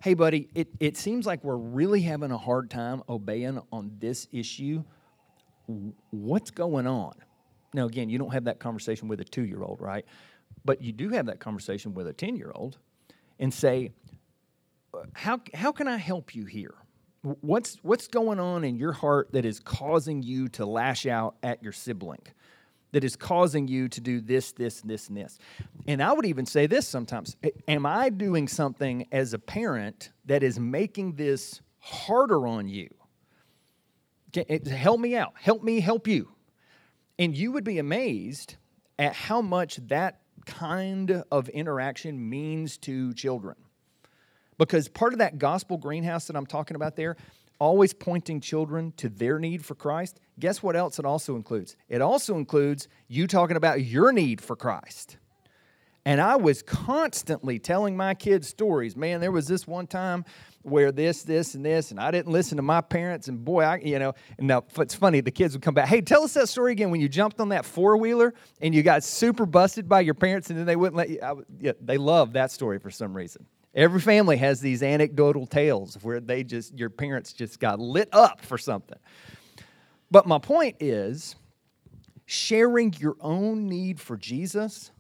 Hey, 0.03 0.15
buddy, 0.15 0.49
it, 0.57 0.67
it 0.81 0.97
seems 0.97 1.27
like 1.27 1.45
we're 1.45 1.55
really 1.55 2.01
having 2.01 2.33
a 2.33 2.37
hard 2.37 2.71
time 2.71 3.05
obeying 3.09 3.61
on 3.71 3.93
this 4.01 4.27
issue 4.33 4.83
what's 6.11 6.51
going 6.51 6.89
on? 6.89 7.15
Now, 7.73 7.87
again, 7.87 8.09
you 8.09 8.19
don't 8.19 8.33
have 8.33 8.45
that 8.45 8.59
conversation 8.59 9.07
with 9.07 9.21
a 9.21 9.25
two 9.25 9.45
year 9.45 9.63
old, 9.63 9.81
right? 9.81 10.05
But 10.65 10.83
you 10.83 10.93
do 10.93 11.11
have 11.11 11.27
that 11.27 11.39
conversation 11.41 11.95
with 11.95 12.09
a 12.09 12.13
10 12.13 12.37
year 12.37 12.53
old 12.53 12.79
and 13.39 13.55
say, 13.55 13.93
how, 15.15 15.41
how 15.55 15.71
can 15.71 15.87
I 15.89 15.97
help 15.97 16.35
you 16.35 16.47
here? 16.47 16.75
What's, 17.23 17.79
what's 17.83 18.09
going 18.09 18.41
on 18.41 18.65
in 18.65 18.75
your 18.75 18.93
heart 18.93 19.31
that 19.33 19.45
is 19.45 19.61
causing 19.61 20.23
you 20.23 20.49
to 20.49 20.67
lash 20.67 21.07
out 21.07 21.37
at 21.45 21.63
your 21.63 21.73
sibling? 21.73 22.23
That 22.93 23.05
is 23.05 23.17
causing 23.17 23.69
you 23.69 23.89
to 23.89 24.01
do 24.03 24.21
this, 24.21 24.53
this, 24.53 24.83
this, 24.83 25.09
and 25.09 25.17
this. 25.17 25.39
And 25.87 26.03
I 26.03 26.13
would 26.13 26.27
even 26.27 26.45
say 26.45 26.67
this 26.67 26.87
sometimes 26.87 27.37
Am 27.67 27.87
I 27.87 28.11
doing 28.11 28.49
something 28.49 29.07
as 29.11 29.33
a 29.33 29.39
parent 29.39 30.11
that 30.27 30.43
is 30.43 30.61
making 30.61 31.15
this 31.15 31.61
harder 31.79 32.47
on 32.47 32.69
you? 32.69 32.89
help 34.35 35.01
me 35.01 35.17
out. 35.17 35.35
Help 35.35 35.63
me 35.63 35.81
help 35.81 36.07
you. 36.07 36.29
And 37.19 37.37
you 37.37 37.53
would 37.53 37.65
be 37.65 37.79
amazed 37.79 38.57
at 38.99 39.15
how 39.15 39.43
much 39.43 39.77
that 39.89 40.21
kind 40.47 41.23
of 41.31 41.49
interaction 41.51 42.29
means 42.29 42.79
to 42.79 43.13
children. 43.15 43.57
Because 44.59 44.89
part 44.89 45.13
of 45.13 45.19
that 45.19 45.39
gospel 45.39 45.77
greenhouse 45.77 46.27
that 46.27 46.37
I'm 46.37 46.47
talking 46.47 46.77
about 46.77 46.97
there, 46.97 47.17
always 47.63 47.93
pointing 47.93 48.41
children 48.41 48.93
to 48.97 49.09
their 49.09 49.39
need 49.39 49.65
for 49.65 49.77
Christ, 49.77 50.19
guess 50.41 50.65
what 50.65 50.75
else 50.75 50.99
it 50.99 51.05
also 51.05 51.37
includes? 51.37 51.77
It 51.89 52.03
also 52.03 52.35
includes 52.35 52.89
you 53.07 53.29
talking 53.29 53.57
about 53.57 53.85
your 53.85 54.13
need 54.13 54.41
for 54.41 54.57
Christ. 54.57 55.17
And 56.05 56.21
I 56.21 56.35
was 56.35 56.61
constantly 56.61 57.61
telling 57.61 57.97
my 57.97 58.15
kids 58.15 58.49
stories. 58.49 58.97
Man, 58.97 59.21
there 59.21 59.31
was 59.31 59.47
this 59.47 59.65
one 59.65 59.87
time 59.87 60.25
where 60.63 60.91
this, 60.91 61.23
this, 61.23 61.55
and 61.55 61.65
this, 61.65 61.93
and 61.93 62.01
I 62.01 62.11
didn't 62.11 62.33
listen 62.33 62.57
to 62.57 62.63
my 62.63 62.81
parents. 62.81 63.29
And 63.29 63.45
boy, 63.45 63.63
I, 63.63 63.77
you 63.77 64.01
know, 64.01 64.13
and 64.39 64.49
now 64.49 64.65
it's 64.79 64.97
funny, 64.97 65.21
the 65.21 65.31
kids 65.31 65.55
would 65.55 65.63
come 65.63 65.75
back, 65.75 65.87
hey, 65.87 66.01
tell 66.01 66.25
us 66.25 66.35
that 66.35 66.49
story 66.49 66.73
again 66.73 66.91
when 66.91 67.01
you 67.01 67.09
jumped 67.09 67.39
on 67.39 67.51
that 67.51 67.65
four 67.65 67.97
wheeler 67.97 68.35
and 68.61 68.75
you 68.75 68.83
got 68.83 69.05
super 69.05 69.47
busted 69.47 69.89
by 69.89 70.01
your 70.01 70.15
parents 70.15 70.51
and 70.51 70.59
then 70.59 70.67
they 70.67 70.75
wouldn't 70.75 70.97
let 70.97 71.11
you. 71.11 71.21
I, 71.23 71.35
yeah, 71.61 71.73
they 71.81 71.97
love 71.97 72.33
that 72.33 72.51
story 72.51 72.81
for 72.81 72.91
some 72.91 73.17
reason. 73.17 73.47
Every 73.75 74.01
family 74.01 74.37
has 74.37 74.61
these 74.61 74.83
anecdotal 74.83 75.47
tales 75.47 75.97
where 76.03 76.21
they 76.21 76.45
just, 76.45 76.79
your 76.79 76.91
parents 76.91 77.33
just 77.33 77.59
got 77.59 77.81
lit 77.81 78.09
up 78.13 78.45
for 78.45 78.59
something. 78.59 78.99
But 80.11 80.27
my 80.27 80.39
point 80.39 80.77
is 80.81 81.37
sharing 82.27 82.95
your 82.99 83.17
own 83.21 83.67
need 83.67 83.99
for 83.99 84.17
Jesus 84.17 84.91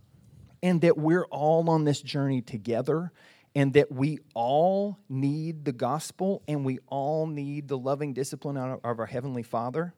and 0.62 0.80
that 0.80 0.96
we're 0.96 1.26
all 1.26 1.68
on 1.68 1.84
this 1.84 2.00
journey 2.00 2.40
together 2.40 3.12
and 3.54 3.74
that 3.74 3.92
we 3.92 4.18
all 4.34 4.98
need 5.08 5.64
the 5.64 5.72
gospel 5.72 6.42
and 6.48 6.64
we 6.64 6.78
all 6.86 7.26
need 7.26 7.68
the 7.68 7.76
loving 7.76 8.14
discipline 8.14 8.56
of 8.56 8.80
our 8.82 9.06
Heavenly 9.06 9.42
Father, 9.42 9.92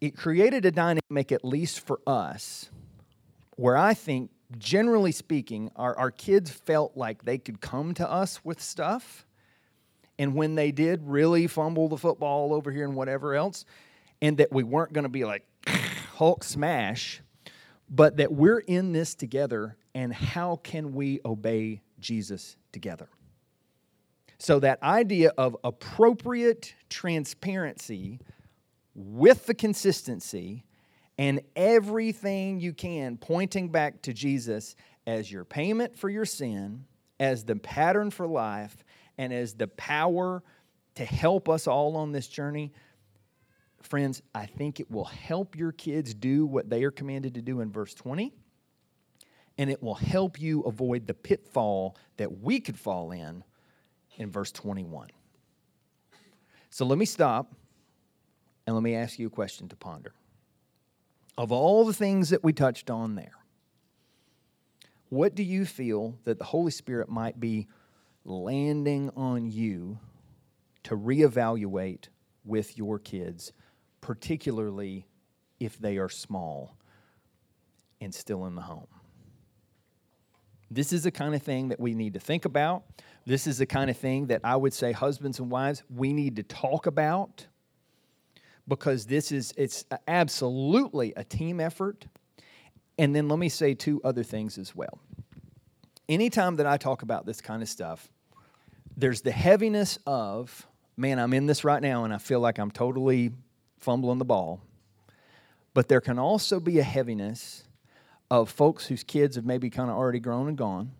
it 0.00 0.16
created 0.16 0.64
a 0.64 0.72
dynamic, 0.72 1.30
at 1.30 1.44
least 1.44 1.86
for 1.86 2.00
us, 2.06 2.68
where 3.56 3.76
I 3.76 3.94
think, 3.94 4.30
generally 4.58 5.12
speaking, 5.12 5.70
our, 5.76 5.96
our 5.96 6.10
kids 6.10 6.50
felt 6.50 6.96
like 6.96 7.24
they 7.24 7.38
could 7.38 7.60
come 7.60 7.94
to 7.94 8.10
us 8.10 8.44
with 8.44 8.60
stuff. 8.60 9.26
And 10.18 10.34
when 10.34 10.54
they 10.54 10.72
did 10.72 11.02
really 11.04 11.46
fumble 11.46 11.88
the 11.88 11.96
football 11.96 12.52
over 12.52 12.70
here 12.70 12.84
and 12.84 12.94
whatever 12.94 13.34
else, 13.34 13.64
and 14.20 14.36
that 14.38 14.52
we 14.52 14.62
weren't 14.62 14.92
going 14.92 15.04
to 15.04 15.10
be 15.10 15.24
like 15.24 15.44
Hulk 16.14 16.44
smash, 16.44 17.22
but 17.88 18.16
that 18.18 18.32
we're 18.32 18.60
in 18.60 18.92
this 18.92 19.14
together 19.14 19.76
and 19.94 20.12
how 20.12 20.56
can 20.62 20.92
we 20.94 21.20
obey 21.24 21.82
Jesus 22.00 22.56
together? 22.72 23.08
So, 24.38 24.58
that 24.60 24.82
idea 24.82 25.32
of 25.38 25.56
appropriate 25.62 26.74
transparency 26.88 28.18
with 28.94 29.46
the 29.46 29.54
consistency 29.54 30.64
and 31.22 31.40
everything 31.54 32.58
you 32.58 32.72
can 32.72 33.16
pointing 33.16 33.68
back 33.68 34.02
to 34.02 34.12
Jesus 34.12 34.74
as 35.06 35.30
your 35.30 35.44
payment 35.44 35.96
for 35.96 36.08
your 36.08 36.24
sin, 36.24 36.84
as 37.20 37.44
the 37.44 37.54
pattern 37.54 38.10
for 38.10 38.26
life, 38.26 38.82
and 39.16 39.32
as 39.32 39.54
the 39.54 39.68
power 39.68 40.42
to 40.96 41.04
help 41.04 41.48
us 41.48 41.68
all 41.68 41.96
on 41.96 42.10
this 42.10 42.26
journey 42.26 42.72
friends, 43.82 44.20
I 44.34 44.46
think 44.46 44.80
it 44.80 44.90
will 44.90 45.04
help 45.04 45.56
your 45.56 45.70
kids 45.70 46.12
do 46.12 46.44
what 46.44 46.68
they 46.68 46.82
are 46.82 46.90
commanded 46.90 47.34
to 47.34 47.42
do 47.42 47.60
in 47.60 47.70
verse 47.70 47.94
20, 47.94 48.32
and 49.58 49.70
it 49.70 49.80
will 49.80 49.94
help 49.94 50.40
you 50.40 50.62
avoid 50.62 51.06
the 51.06 51.14
pitfall 51.14 51.96
that 52.16 52.40
we 52.40 52.58
could 52.58 52.78
fall 52.78 53.12
in 53.12 53.44
in 54.16 54.30
verse 54.30 54.50
21. 54.50 55.08
So 56.70 56.84
let 56.84 56.98
me 56.98 57.04
stop 57.04 57.54
and 58.66 58.74
let 58.74 58.82
me 58.82 58.96
ask 58.96 59.20
you 59.20 59.28
a 59.28 59.30
question 59.30 59.68
to 59.68 59.76
ponder. 59.76 60.14
Of 61.38 61.50
all 61.50 61.84
the 61.84 61.92
things 61.92 62.30
that 62.30 62.44
we 62.44 62.52
touched 62.52 62.90
on 62.90 63.14
there, 63.14 63.38
what 65.08 65.34
do 65.34 65.42
you 65.42 65.64
feel 65.64 66.18
that 66.24 66.38
the 66.38 66.44
Holy 66.44 66.70
Spirit 66.70 67.08
might 67.08 67.40
be 67.40 67.68
landing 68.24 69.10
on 69.16 69.50
you 69.50 69.98
to 70.84 70.96
reevaluate 70.96 72.08
with 72.44 72.76
your 72.76 72.98
kids 72.98 73.52
particularly 74.02 75.06
if 75.58 75.78
they 75.78 75.96
are 75.96 76.10
small 76.10 76.76
and 78.02 78.14
still 78.14 78.44
in 78.46 78.54
the 78.54 78.62
home. 78.62 78.88
This 80.70 80.92
is 80.92 81.04
the 81.04 81.10
kind 81.10 81.34
of 81.34 81.42
thing 81.42 81.68
that 81.68 81.78
we 81.78 81.94
need 81.94 82.14
to 82.14 82.20
think 82.20 82.44
about. 82.44 82.82
This 83.24 83.46
is 83.46 83.58
the 83.58 83.66
kind 83.66 83.88
of 83.88 83.96
thing 83.96 84.26
that 84.26 84.40
I 84.42 84.56
would 84.56 84.74
say, 84.74 84.92
husbands 84.92 85.38
and 85.38 85.50
wives, 85.50 85.82
we 85.88 86.12
need 86.12 86.36
to 86.36 86.42
talk 86.42 86.86
about 86.86 87.46
because 88.68 89.06
this 89.06 89.32
is 89.32 89.52
it's 89.56 89.84
absolutely 90.06 91.12
a 91.16 91.24
team 91.24 91.60
effort. 91.60 92.06
And 92.98 93.14
then 93.16 93.28
let 93.28 93.38
me 93.38 93.48
say 93.48 93.74
two 93.74 94.00
other 94.04 94.22
things 94.22 94.58
as 94.58 94.74
well. 94.76 94.98
Anytime 96.08 96.56
that 96.56 96.66
I 96.66 96.76
talk 96.76 97.02
about 97.02 97.26
this 97.26 97.40
kind 97.40 97.62
of 97.62 97.68
stuff, 97.68 98.08
there's 98.96 99.22
the 99.22 99.32
heaviness 99.32 99.98
of, 100.06 100.66
man, 100.96 101.18
I'm 101.18 101.32
in 101.32 101.46
this 101.46 101.64
right 101.64 101.80
now 101.80 102.04
and 102.04 102.12
I 102.12 102.18
feel 102.18 102.40
like 102.40 102.58
I'm 102.58 102.70
totally 102.70 103.32
fumbling 103.78 104.18
the 104.18 104.24
ball. 104.24 104.60
But 105.74 105.88
there 105.88 106.00
can 106.00 106.18
also 106.18 106.60
be 106.60 106.78
a 106.78 106.82
heaviness 106.82 107.64
of 108.30 108.50
folks 108.50 108.86
whose 108.86 109.02
kids 109.02 109.36
have 109.36 109.46
maybe 109.46 109.70
kind 109.70 109.90
of 109.90 109.96
already 109.96 110.20
grown 110.20 110.48
and 110.48 110.56
gone. 110.56 110.92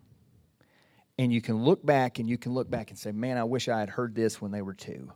And 1.19 1.31
you 1.31 1.41
can 1.41 1.63
look 1.63 1.85
back 1.85 2.17
and 2.17 2.27
you 2.27 2.39
can 2.39 2.53
look 2.53 2.69
back 2.69 2.89
and 2.89 2.97
say, 2.97 3.11
man, 3.11 3.37
I 3.37 3.43
wish 3.43 3.69
I 3.69 3.79
had 3.79 3.89
heard 3.89 4.15
this 4.15 4.41
when 4.41 4.51
they 4.51 4.63
were 4.63 4.73
two. 4.73 5.11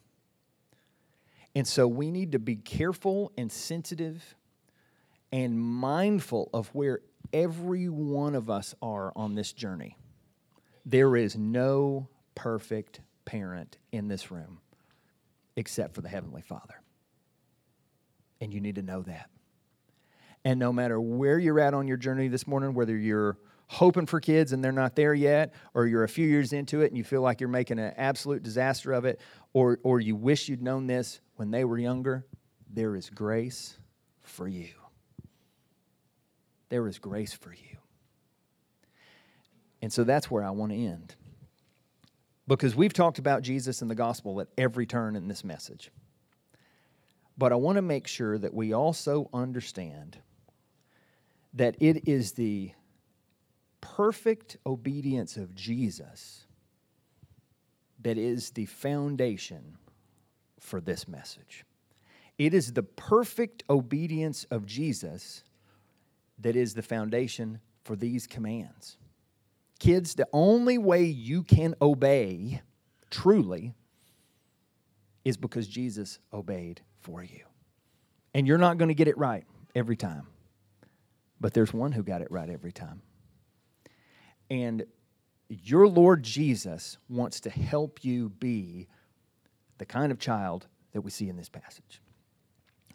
And 1.57 1.67
so 1.67 1.87
we 1.87 2.11
need 2.11 2.33
to 2.33 2.39
be 2.39 2.55
careful 2.55 3.31
and 3.35 3.51
sensitive 3.51 4.35
and 5.31 5.59
mindful 5.59 6.51
of 6.53 6.67
where 6.67 6.99
every 7.33 7.89
one 7.89 8.35
of 8.35 8.47
us 8.47 8.75
are 8.79 9.11
on 9.15 9.33
this 9.33 9.53
journey. 9.53 9.97
There 10.85 11.15
is 11.15 11.35
no 11.35 12.09
perfect 12.35 12.99
parent 13.25 13.79
in 13.91 14.07
this 14.07 14.29
room 14.29 14.59
except 15.55 15.95
for 15.95 16.01
the 16.01 16.09
Heavenly 16.09 16.43
Father. 16.43 16.79
And 18.39 18.53
you 18.53 18.61
need 18.61 18.75
to 18.75 18.83
know 18.83 19.01
that. 19.01 19.31
And 20.45 20.59
no 20.59 20.71
matter 20.71 21.01
where 21.01 21.39
you're 21.39 21.59
at 21.59 21.73
on 21.73 21.87
your 21.87 21.97
journey 21.97 22.27
this 22.27 22.45
morning, 22.45 22.75
whether 22.75 22.95
you're 22.95 23.35
hoping 23.65 24.05
for 24.05 24.19
kids 24.19 24.51
and 24.51 24.63
they're 24.63 24.71
not 24.71 24.95
there 24.95 25.15
yet, 25.15 25.55
or 25.73 25.87
you're 25.87 26.03
a 26.03 26.07
few 26.07 26.27
years 26.27 26.53
into 26.53 26.81
it 26.81 26.91
and 26.91 26.97
you 26.99 27.03
feel 27.03 27.23
like 27.23 27.41
you're 27.41 27.49
making 27.49 27.79
an 27.79 27.95
absolute 27.97 28.43
disaster 28.43 28.93
of 28.93 29.05
it, 29.05 29.19
or, 29.53 29.79
or 29.81 29.99
you 29.99 30.15
wish 30.15 30.49
you'd 30.49 30.61
known 30.61 30.85
this 30.85 31.19
when 31.37 31.51
they 31.51 31.63
were 31.63 31.77
younger, 31.77 32.25
there 32.71 32.95
is 32.95 33.09
grace 33.09 33.77
for 34.21 34.47
you. 34.47 34.69
There 36.69 36.87
is 36.87 36.99
grace 36.99 37.33
for 37.33 37.53
you. 37.53 37.77
And 39.81 39.93
so 39.93 40.03
that's 40.03 40.29
where 40.29 40.43
I 40.43 40.49
want 40.49 40.71
to 40.73 40.77
end. 40.77 41.15
Because 42.47 42.75
we've 42.75 42.93
talked 42.93 43.19
about 43.19 43.43
Jesus 43.43 43.81
and 43.81 43.89
the 43.89 43.95
gospel 43.95 44.41
at 44.41 44.47
every 44.57 44.85
turn 44.85 45.15
in 45.15 45.27
this 45.27 45.43
message. 45.43 45.91
But 47.37 47.51
I 47.51 47.55
want 47.55 47.75
to 47.75 47.81
make 47.81 48.07
sure 48.07 48.37
that 48.37 48.53
we 48.53 48.73
also 48.73 49.29
understand 49.33 50.17
that 51.53 51.75
it 51.79 52.07
is 52.07 52.33
the 52.33 52.71
perfect 53.79 54.57
obedience 54.65 55.37
of 55.37 55.53
Jesus 55.53 56.45
that 58.01 58.17
is 58.17 58.51
the 58.51 58.65
foundation 58.65 59.77
for 60.67 60.81
this 60.81 61.07
message. 61.07 61.65
It 62.37 62.53
is 62.53 62.73
the 62.73 62.83
perfect 62.83 63.63
obedience 63.69 64.45
of 64.51 64.65
Jesus 64.65 65.43
that 66.39 66.55
is 66.55 66.75
the 66.75 66.83
foundation 66.83 67.59
for 67.83 67.95
these 67.95 68.27
commands. 68.27 68.97
Kids, 69.79 70.13
the 70.13 70.27
only 70.33 70.77
way 70.77 71.05
you 71.05 71.41
can 71.43 71.73
obey 71.81 72.61
truly 73.09 73.73
is 75.23 75.37
because 75.37 75.67
Jesus 75.67 76.19
obeyed 76.33 76.81
for 76.99 77.23
you. 77.23 77.45
And 78.33 78.45
you're 78.45 78.57
not 78.57 78.77
going 78.77 78.89
to 78.89 78.95
get 78.95 79.07
it 79.07 79.17
right 79.17 79.45
every 79.73 79.95
time, 79.95 80.27
but 81.39 81.53
there's 81.53 81.73
one 81.73 81.91
who 81.91 82.03
got 82.03 82.21
it 82.21 82.29
right 82.29 82.49
every 82.49 82.71
time. 82.71 83.01
And 84.49 84.85
your 85.49 85.87
Lord 85.87 86.23
Jesus 86.23 86.97
wants 87.09 87.39
to 87.41 87.49
help 87.49 88.03
you 88.03 88.29
be 88.29 88.87
the 89.77 89.85
kind 89.85 90.11
of 90.11 90.19
child 90.19 90.67
that 90.93 91.01
we 91.01 91.11
see 91.11 91.29
in 91.29 91.37
this 91.37 91.49
passage. 91.49 92.01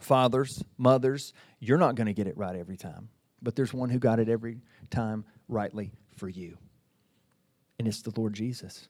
Fathers, 0.01 0.63
mothers, 0.79 1.33
you're 1.61 1.79
not 1.79 1.95
going 1.95 2.07
to 2.07 2.13
get 2.13 2.27
it 2.27 2.37
right 2.37 2.57
every 2.57 2.77
time, 2.77 3.09
but 3.41 3.55
there's 3.55 3.73
one 3.73 3.89
who 3.89 3.99
got 3.99 4.19
it 4.19 4.29
every 4.29 4.59
time 4.91 5.25
rightly 5.49 5.93
for 6.17 6.29
you. 6.29 6.59
And 7.79 7.87
it's 7.87 8.03
the 8.03 8.13
Lord 8.17 8.35
Jesus. 8.35 8.89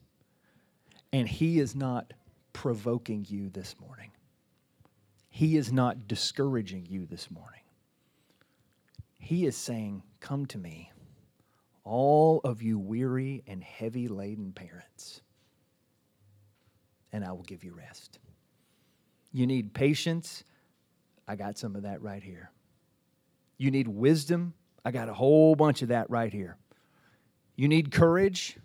And 1.13 1.29
He 1.29 1.59
is 1.59 1.77
not 1.77 2.13
provoking 2.53 3.27
you 3.29 3.51
this 3.51 3.77
morning, 3.81 4.11
He 5.29 5.57
is 5.57 5.73
not 5.73 6.09
discouraging 6.09 6.87
you 6.89 7.07
this 7.07 7.31
morning. 7.31 7.61
He 9.19 9.47
is 9.47 9.57
saying, 9.57 10.03
Come 10.21 10.47
to 10.47 10.59
me, 10.59 10.91
all 11.85 12.41
of 12.45 12.63
you 12.63 12.79
weary 12.79 13.43
and 13.47 13.63
heavy 13.63 14.09
laden 14.09 14.53
parents 14.53 15.21
and 17.13 17.25
I 17.25 17.33
will 17.33 17.43
give 17.43 17.63
you 17.63 17.75
rest. 17.75 18.19
You 19.33 19.47
need 19.47 19.75
patience. 19.75 20.45
I 21.29 21.37
got 21.37 21.59
some 21.59 21.77
of 21.77 21.83
that 21.83 22.03
right 22.03 22.23
here. 22.23 22.51
You 23.59 23.71
need 23.71 23.89
wisdom. 23.89 24.55
I 24.85 24.91
got 24.91 25.09
a 25.09 25.15
whole 25.15 25.55
bunch 25.55 25.83
of 25.83 25.89
that 25.89 26.11
right 26.11 26.33
here. 26.33 26.57
You 27.57 27.69
need 27.69 27.93
courage 27.93 28.59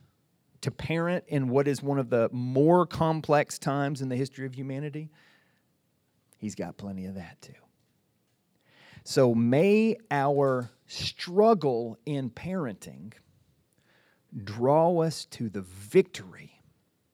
to 0.62 0.72
parent 0.72 1.26
in 1.28 1.50
what 1.50 1.68
is 1.68 1.84
one 1.84 2.00
of 2.00 2.10
the 2.10 2.30
more 2.32 2.86
complex 2.86 3.60
times 3.60 4.02
in 4.02 4.10
the 4.10 4.16
history 4.16 4.46
of 4.46 4.56
humanity. 4.56 5.10
He's 6.40 6.56
got 6.56 6.78
plenty 6.78 7.06
of 7.06 7.16
that 7.16 7.42
too. 7.42 7.54
So 9.04 9.34
may 9.34 9.98
our 10.12 10.70
struggle 10.88 11.98
in 12.06 12.30
parenting 12.30 13.14
draw 14.44 15.00
us 15.00 15.26
to 15.26 15.50
the 15.50 15.62
victory 15.62 16.62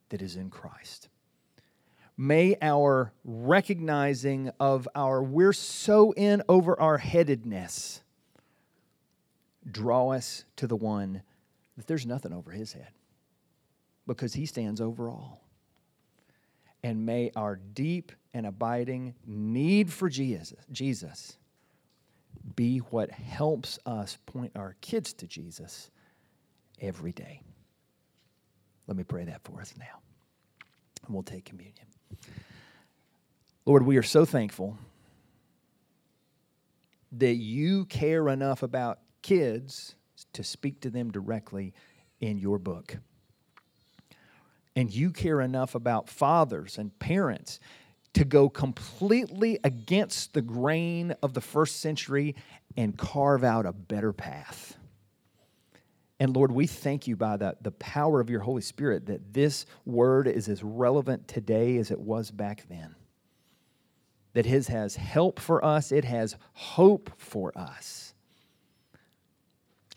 that 0.10 0.22
is 0.22 0.36
in 0.36 0.50
Christ 0.50 1.10
may 2.18 2.56
our 2.62 3.14
recognizing 3.24 4.52
of 4.60 4.88
our 4.96 5.24
we're 5.24 5.54
so 5.54 6.12
in 6.14 6.44
over 6.48 6.80
our 6.80 6.98
headedness 6.98 8.04
draw 9.70 10.10
us 10.10 10.46
to 10.58 10.68
the 10.68 10.76
one 10.76 11.22
that 11.78 11.88
there's 11.88 12.06
nothing 12.06 12.34
over 12.34 12.52
his 12.52 12.74
head 12.74 12.92
because 14.06 14.34
he 14.34 14.46
stands 14.46 14.82
over 14.82 15.10
all. 15.10 15.42
And 16.84 17.06
may 17.06 17.32
our 17.36 17.56
deep 17.56 18.12
and 18.34 18.46
abiding 18.46 19.16
need 19.26 19.92
for 19.92 20.10
Jesus, 20.10 20.60
Jesus 20.72 21.38
be 22.56 22.80
what 22.80 23.10
helps 23.10 23.80
us 23.86 24.18
point 24.26 24.52
our 24.56 24.76
kids 24.82 25.14
to 25.14 25.28
Jesus 25.28 25.90
every 26.82 27.14
day. 27.14 27.42
Let 28.88 28.98
me 28.98 29.04
pray 29.04 29.24
that 29.26 29.42
for 29.44 29.62
us 29.62 29.74
now. 29.80 30.02
And 31.06 31.14
we'll 31.14 31.24
take 31.24 31.46
communion. 31.46 31.86
Lord, 33.66 33.86
we 33.86 33.98
are 33.98 34.04
so 34.04 34.26
thankful 34.26 34.78
that 37.14 37.36
you 37.36 37.86
care 37.86 38.28
enough 38.28 38.64
about 38.64 39.00
kids 39.22 39.96
to 40.34 40.44
speak 40.44 40.82
to 40.82 40.90
them 40.90 41.12
directly 41.12 41.74
in 42.20 42.38
your 42.38 42.60
book. 42.60 42.98
And 44.76 44.92
you 44.92 45.12
care 45.12 45.40
enough 45.40 45.76
about 45.76 46.10
fathers 46.10 46.78
and 46.78 46.98
parents 46.98 47.60
to 48.14 48.26
go 48.26 48.50
completely 48.50 49.60
against 49.64 50.34
the 50.34 50.42
grain 50.42 51.16
of 51.22 51.34
the 51.34 51.42
first 51.42 51.80
century 51.80 52.36
and 52.76 52.98
carve 52.98 53.44
out 53.44 53.66
a 53.66 53.72
better 53.72 54.14
path. 54.14 54.78
And 56.24 56.34
Lord, 56.34 56.54
we 56.54 56.68
thank 56.68 57.06
you 57.06 57.18
by 57.18 57.36
the, 57.36 57.58
the 57.62 57.72
power 57.72 58.22
of 58.22 58.30
your 58.30 58.40
Holy 58.40 58.62
Spirit 58.62 59.08
that 59.08 59.34
this 59.34 59.66
word 59.86 60.26
is 60.26 60.48
as 60.48 60.64
relevant 60.64 61.28
today 61.28 61.76
as 61.76 61.92
it 61.92 62.00
was 62.00 62.32
back 62.32 62.64
then. 62.70 62.96
That 64.32 64.46
His 64.46 64.70
has 64.70 64.96
help 64.96 65.38
for 65.38 65.66
us, 65.66 65.92
it 65.92 66.06
has 66.06 66.38
hope 66.54 67.12
for 67.18 67.52
us. 67.58 68.14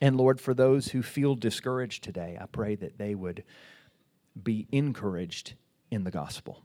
And 0.00 0.16
Lord, 0.16 0.40
for 0.40 0.52
those 0.52 0.88
who 0.88 1.00
feel 1.00 1.36
discouraged 1.36 2.02
today, 2.02 2.36
I 2.40 2.46
pray 2.46 2.74
that 2.74 2.98
they 2.98 3.14
would 3.14 3.44
be 4.42 4.66
encouraged 4.72 5.54
in 5.92 6.02
the 6.02 6.10
gospel. 6.10 6.64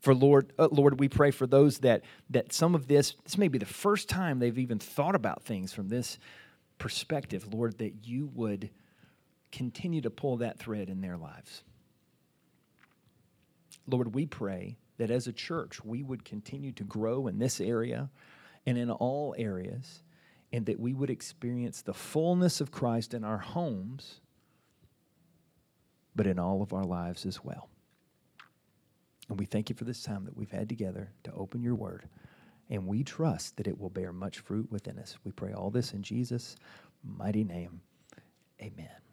For 0.00 0.14
Lord, 0.14 0.50
uh, 0.58 0.68
Lord, 0.72 0.98
we 0.98 1.10
pray 1.10 1.30
for 1.30 1.46
those 1.46 1.80
that 1.80 2.04
that 2.30 2.54
some 2.54 2.74
of 2.74 2.88
this 2.88 3.16
this 3.24 3.36
may 3.36 3.48
be 3.48 3.58
the 3.58 3.66
first 3.66 4.08
time 4.08 4.38
they've 4.38 4.58
even 4.58 4.78
thought 4.78 5.14
about 5.14 5.42
things 5.42 5.74
from 5.74 5.90
this 5.90 6.18
perspective, 6.80 7.54
Lord, 7.54 7.78
that 7.78 8.06
you 8.08 8.28
would 8.34 8.70
continue 9.52 10.00
to 10.00 10.10
pull 10.10 10.38
that 10.38 10.58
thread 10.58 10.88
in 10.88 11.00
their 11.00 11.16
lives. 11.16 11.62
Lord, 13.86 14.14
we 14.14 14.26
pray 14.26 14.78
that 14.98 15.10
as 15.10 15.28
a 15.28 15.32
church, 15.32 15.84
we 15.84 16.02
would 16.02 16.24
continue 16.24 16.72
to 16.72 16.84
grow 16.84 17.28
in 17.28 17.38
this 17.38 17.60
area 17.60 18.10
and 18.66 18.76
in 18.76 18.90
all 18.90 19.34
areas, 19.38 20.02
and 20.52 20.66
that 20.66 20.80
we 20.80 20.92
would 20.92 21.10
experience 21.10 21.82
the 21.82 21.94
fullness 21.94 22.60
of 22.60 22.72
Christ 22.72 23.14
in 23.14 23.24
our 23.24 23.38
homes, 23.38 24.20
but 26.14 26.26
in 26.26 26.38
all 26.38 26.60
of 26.62 26.72
our 26.72 26.84
lives 26.84 27.24
as 27.24 27.42
well. 27.44 27.68
And 29.28 29.38
we 29.38 29.46
thank 29.46 29.70
you 29.70 29.76
for 29.76 29.84
this 29.84 30.02
time 30.02 30.24
that 30.24 30.36
we've 30.36 30.50
had 30.50 30.68
together 30.68 31.12
to 31.24 31.32
open 31.32 31.62
your 31.62 31.76
word 31.76 32.08
and 32.70 32.86
we 32.86 33.02
trust 33.02 33.56
that 33.56 33.66
it 33.66 33.78
will 33.78 33.90
bear 33.90 34.12
much 34.12 34.38
fruit 34.38 34.70
within 34.70 34.98
us. 34.98 35.18
We 35.24 35.32
pray 35.32 35.52
all 35.52 35.70
this 35.70 35.92
in 35.92 36.02
Jesus' 36.02 36.56
mighty 37.04 37.44
name. 37.44 37.80
Amen. 38.62 39.09